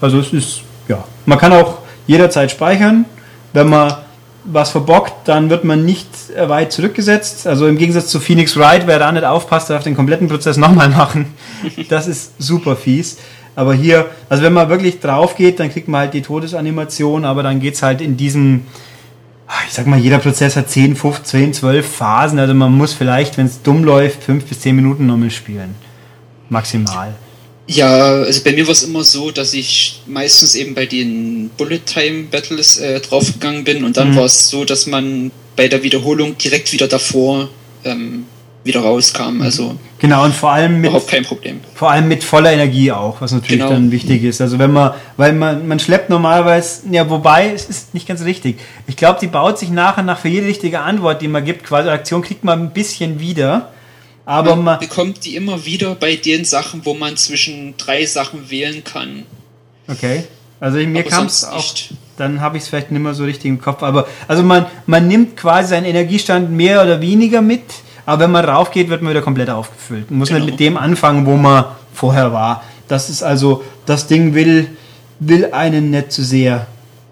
[0.00, 1.78] Also es ist, ja, man kann auch
[2.08, 3.04] jederzeit speichern.
[3.52, 3.94] Wenn man
[4.44, 7.46] was verbockt, dann wird man nicht weit zurückgesetzt.
[7.46, 10.88] Also im Gegensatz zu Phoenix Wright, wer da nicht aufpasst, darf den kompletten Prozess nochmal
[10.88, 11.34] machen.
[11.88, 13.18] Das ist super fies.
[13.54, 17.42] Aber hier, also wenn man wirklich drauf geht, dann kriegt man halt die Todesanimation, aber
[17.42, 18.62] dann geht es halt in diesem,
[19.46, 22.38] ah, ich sag mal, jeder Prozess hat 10, 15, 12 Phasen.
[22.38, 25.74] Also man muss vielleicht, wenn es dumm läuft, 5 bis 10 Minuten nochmal spielen.
[26.48, 27.14] Maximal.
[27.66, 31.80] Ja, also bei mir war es immer so, dass ich meistens eben bei den Bullet
[31.86, 34.16] Time Battles äh, draufgegangen bin und dann mhm.
[34.16, 37.48] war es so, dass man bei der Wiederholung direkt wieder davor
[37.84, 38.24] ähm,
[38.64, 39.40] wieder rauskam.
[39.42, 41.60] Also genau und vor allem mit überhaupt kein Problem.
[41.74, 43.70] Vor allem mit voller Energie auch, was natürlich genau.
[43.70, 44.40] dann wichtig ist.
[44.40, 48.58] Also wenn man, weil man man schleppt normalerweise, ja wobei es ist nicht ganz richtig.
[48.86, 51.88] Ich glaube, die baut sich nachher nach für jede richtige Antwort, die man gibt, quasi
[51.88, 53.70] Aktion kriegt man ein bisschen wieder.
[54.24, 58.50] Aber man, man bekommt die immer wieder bei den Sachen, wo man zwischen drei Sachen
[58.50, 59.24] wählen kann.
[59.88, 60.24] Okay.
[60.60, 61.74] Also mir kam es auch.
[62.16, 63.82] Dann habe ich es vielleicht nicht mehr so richtig im Kopf.
[63.82, 67.62] Aber also man, man nimmt quasi seinen Energiestand mehr oder weniger mit
[68.06, 70.10] aber wenn man raufgeht, wird man wieder komplett aufgefüllt.
[70.10, 70.40] Man muss genau.
[70.40, 72.64] nicht mit dem anfangen, wo man vorher war.
[72.88, 74.68] Das ist also, das Ding will,
[75.20, 76.66] will einen nicht zu sehr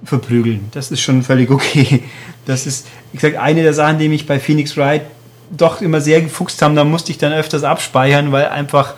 [0.05, 0.69] verprügeln.
[0.73, 2.03] Das ist schon völlig okay.
[2.47, 5.03] Das ist, wie gesagt, eine der Sachen, die mich bei Phoenix Wright
[5.51, 6.75] doch immer sehr gefuchst haben.
[6.75, 8.95] Da musste ich dann öfters abspeichern, weil einfach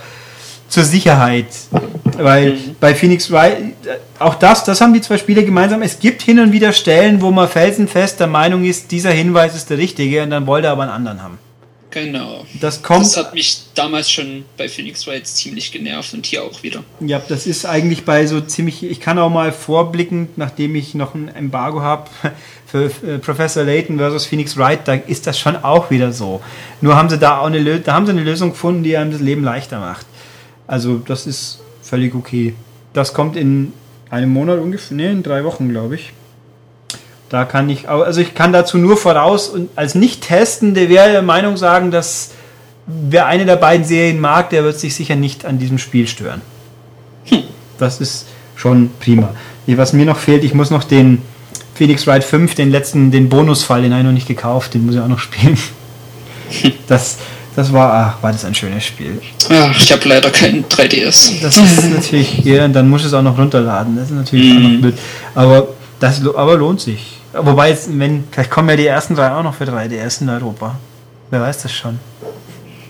[0.68, 1.47] zur Sicherheit.
[2.16, 2.76] Weil mhm.
[2.80, 3.57] bei Phoenix Wright,
[4.18, 5.82] auch das, das haben die zwei Spiele gemeinsam.
[5.82, 9.70] Es gibt hin und wieder Stellen, wo man felsenfest der Meinung ist, dieser Hinweis ist
[9.70, 11.38] der richtige und dann wollte er aber einen anderen haben.
[11.93, 12.47] Genau.
[12.59, 13.03] Das kommt.
[13.03, 16.82] Das hat mich damals schon bei Phoenix Wright ziemlich genervt und hier auch wieder.
[17.01, 18.82] Ja, das ist eigentlich bei so ziemlich.
[18.82, 22.09] Ich kann auch mal vorblickend, nachdem ich noch ein Embargo habe
[22.66, 26.40] für äh, Professor Layton versus Phoenix Wright, da ist das schon auch wieder so.
[26.80, 29.20] Nur haben sie da auch eine, da haben sie eine Lösung gefunden, die einem das
[29.20, 30.07] Leben leichter macht.
[30.66, 32.55] Also das ist völlig okay.
[32.95, 33.74] Das kommt in
[34.09, 36.12] einem Monat ungefähr, ne, in drei Wochen, glaube ich.
[37.33, 41.57] Da kann ich, also ich kann dazu nur voraus und als Nicht-Testende wäre der Meinung
[41.57, 42.33] sagen, dass
[42.87, 46.43] wer eine der beiden Serien mag, der wird sich sicher nicht an diesem Spiel stören.
[47.24, 47.45] Hm.
[47.78, 49.30] Das ist schon prima.
[49.66, 51.22] Was mir noch fehlt, ich muss noch den
[51.74, 54.95] Phoenix Wright 5, den letzten, den Bonusfall, den habe ich noch nicht gekauft, den muss
[54.95, 55.57] ich auch noch spielen.
[56.61, 56.72] Hm.
[56.87, 57.16] Das,
[57.57, 59.22] das war, ach, war das ein schönes Spiel.
[59.49, 61.41] Ach, ich habe leider keinen 3DS.
[61.41, 63.97] Das ist natürlich, ja, dann muss ich es auch noch runterladen.
[63.97, 64.57] Das ist natürlich mm.
[64.59, 64.80] auch noch hm.
[64.83, 64.99] blöd.
[65.35, 65.68] Aber
[65.99, 67.22] das aber lohnt sich.
[67.33, 70.78] Wobei, jetzt, wenn, vielleicht kommen ja die ersten drei auch noch für 3DS in Europa.
[71.30, 71.99] Wer weiß das schon.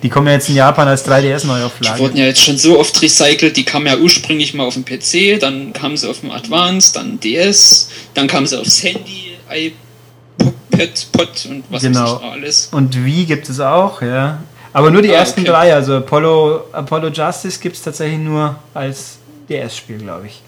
[0.03, 1.97] Die kommen ja jetzt in Japan als 3DS-Neuauflage.
[1.97, 3.57] Die wurden ja jetzt schon so oft recycelt.
[3.57, 7.21] Die kamen ja ursprünglich mal auf dem PC, dann kamen sie auf dem Advance, dann
[7.21, 12.17] DS, dann kamen sie aufs Handy, iPad, Pod und was genau.
[12.17, 12.69] weiß ich alles.
[12.73, 14.43] Und wie gibt es auch, ja.
[14.73, 15.51] Aber nur die ah, ersten okay.
[15.51, 19.19] drei, also Apollo, Apollo Justice gibt es tatsächlich nur als
[19.49, 20.41] DS-Spiel, glaube ich.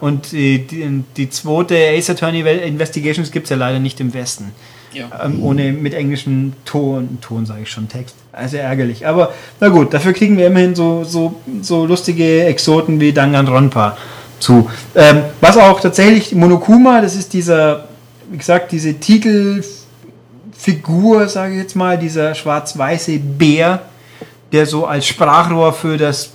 [0.00, 4.52] Und die, die, die, zweite Ace Attorney Investigations gibt es ja leider nicht im Westen.
[4.92, 5.08] Ja.
[5.24, 8.16] Ähm, ohne mit englischem Ton, Ton sage ich schon, Text.
[8.32, 9.06] Also ärgerlich.
[9.06, 13.96] Aber na gut, dafür kriegen wir immerhin so, so, so lustige Exoten wie Danganronpa
[14.40, 14.68] zu.
[14.94, 17.88] Ähm, was auch tatsächlich Monokuma, das ist dieser,
[18.30, 19.68] wie gesagt, diese Titelfigur,
[21.28, 23.82] sage ich jetzt mal, dieser schwarz-weiße Bär,
[24.50, 26.30] der so als Sprachrohr für das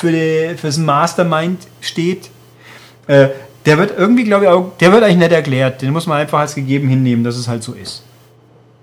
[0.00, 2.30] für, die, für das Mastermind steht,
[3.06, 3.28] äh,
[3.66, 5.82] der wird irgendwie, glaube ich, auch, der wird eigentlich nicht erklärt.
[5.82, 8.02] Den muss man einfach als gegeben hinnehmen, dass es halt so ist.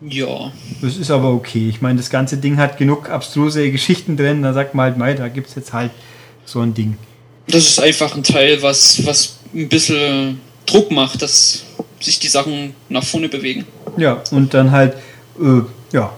[0.02, 0.52] Ja.
[0.80, 1.70] Das ist aber okay.
[1.70, 4.44] Ich meine, das ganze Ding hat genug abstruse Geschichten drin.
[4.44, 5.90] Da sagt man halt, mei, da gibt es jetzt halt
[6.46, 6.98] so ein Ding.
[7.48, 11.64] Das ist einfach ein Teil, was, was ein bisschen Druck macht, dass
[12.00, 13.66] sich die Sachen nach vorne bewegen.
[13.96, 14.94] Ja, und dann halt,
[15.40, 15.62] äh,
[15.92, 16.14] ja,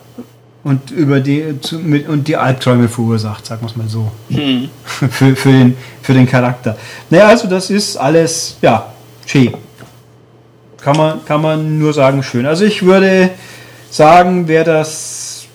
[0.63, 4.11] und über die zu, mit, und die Albträume verursacht, sagen wir es mal so.
[4.29, 4.69] Hm.
[4.83, 6.77] für, für, den, für den Charakter.
[7.09, 8.93] Naja, also das ist alles, ja,
[9.25, 9.53] schön.
[10.81, 12.45] Kann man, kann man nur sagen, schön.
[12.45, 13.31] Also ich würde
[13.89, 15.45] sagen, wer das,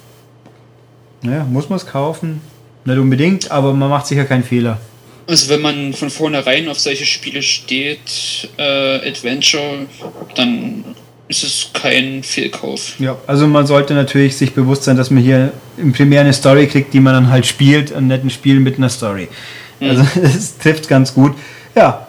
[1.22, 2.40] naja, muss man es kaufen?
[2.84, 4.78] Nicht unbedingt, aber man macht sicher keinen Fehler.
[5.26, 9.86] Also wenn man von vornherein auf solche Spiele steht, äh, Adventure,
[10.34, 10.84] dann
[11.28, 12.98] ist es kein Fehlkauf.
[12.98, 16.66] Ja, also man sollte natürlich sich bewusst sein, dass man hier im Primär eine Story
[16.66, 19.28] kriegt, die man dann halt spielt, ein netten Spiel mit einer Story.
[19.80, 19.90] Mhm.
[19.90, 21.34] Also es trifft ganz gut.
[21.74, 22.06] Ja,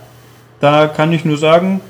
[0.59, 1.82] da kann ich nur sagen,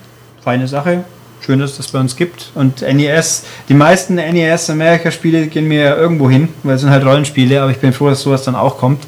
[0.44, 1.04] feine Sache.
[1.44, 2.52] Schön, dass es das bei uns gibt.
[2.56, 7.06] Und NES, die meisten NES Amerika-Spiele gehen mir ja irgendwo hin, weil es sind halt
[7.06, 9.04] Rollenspiele, aber ich bin froh, dass sowas dann auch kommt.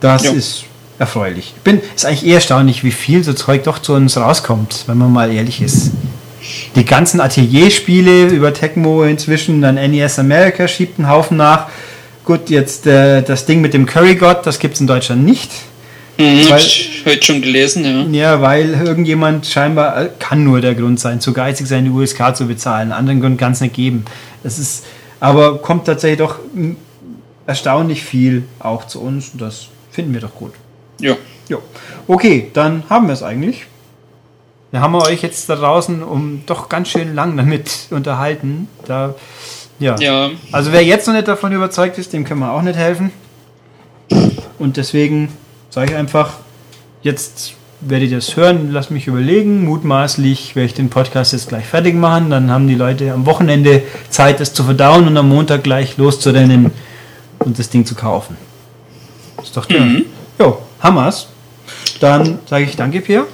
[0.00, 0.32] Das ja.
[0.32, 0.64] ist
[0.98, 1.54] erfreulich.
[1.56, 4.98] Ich bin, ist eigentlich eher erstaunlich, wie viel so Zeug doch zu uns rauskommt, wenn
[4.98, 5.92] man mal ehrlich ist
[6.74, 11.68] die ganzen Atelierspiele über Tecmo inzwischen, dann NES America schiebt einen Haufen nach.
[12.24, 15.50] Gut, jetzt äh, das Ding mit dem Curry God, das gibt es in Deutschland nicht.
[16.18, 18.34] Mhm, weil, ich heute schon gelesen, ja.
[18.34, 22.36] Ja, weil irgendjemand scheinbar, äh, kann nur der Grund sein, zu geizig sein, die USK
[22.36, 22.92] zu bezahlen.
[22.92, 24.04] Anderen Grund kann es nicht geben.
[24.42, 24.84] Das ist,
[25.18, 26.38] aber kommt tatsächlich doch
[27.46, 30.52] erstaunlich viel auch zu uns und das finden wir doch gut.
[31.00, 31.16] Ja.
[31.48, 31.62] Jo.
[32.06, 33.66] Okay, dann haben wir es eigentlich.
[34.72, 38.68] Da haben wir euch jetzt da draußen um doch ganz schön lang damit unterhalten.
[38.86, 39.14] Da,
[39.78, 39.96] ja.
[39.98, 40.30] ja.
[40.52, 43.10] Also wer jetzt noch nicht davon überzeugt ist, dem können wir auch nicht helfen.
[44.58, 45.32] Und deswegen
[45.70, 46.34] sage ich einfach,
[47.02, 49.64] jetzt werde ich das hören, lass mich überlegen.
[49.64, 52.30] Mutmaßlich werde ich den Podcast jetzt gleich fertig machen.
[52.30, 56.70] Dann haben die Leute am Wochenende Zeit, das zu verdauen und am Montag gleich loszurennen
[57.38, 58.36] und das Ding zu kaufen.
[59.42, 59.80] Ist doch der.
[59.80, 60.04] Mhm.
[60.38, 61.28] Jo, Hammers.
[62.00, 63.26] Dann sage ich danke, Pierre.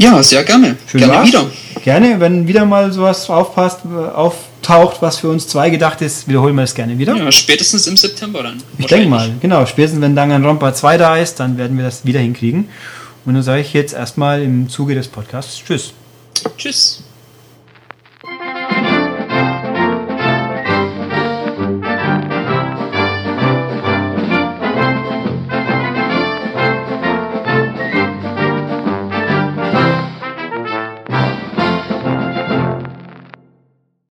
[0.00, 0.78] Ja, sehr gerne.
[0.86, 1.50] Schön gerne wieder.
[1.84, 6.54] Gerne, wenn wieder mal sowas aufpasst, äh, auftaucht, was für uns zwei gedacht ist, wiederholen
[6.54, 7.14] wir es gerne wieder.
[7.14, 8.62] Ja, spätestens im September dann.
[8.78, 9.66] Ich denke mal, genau.
[9.66, 12.70] Spätestens wenn Danganronpa 2 da ist, dann werden wir das wieder hinkriegen.
[13.26, 15.92] Und dann sage ich jetzt erstmal im Zuge des Podcasts Tschüss.
[16.56, 17.02] Tschüss.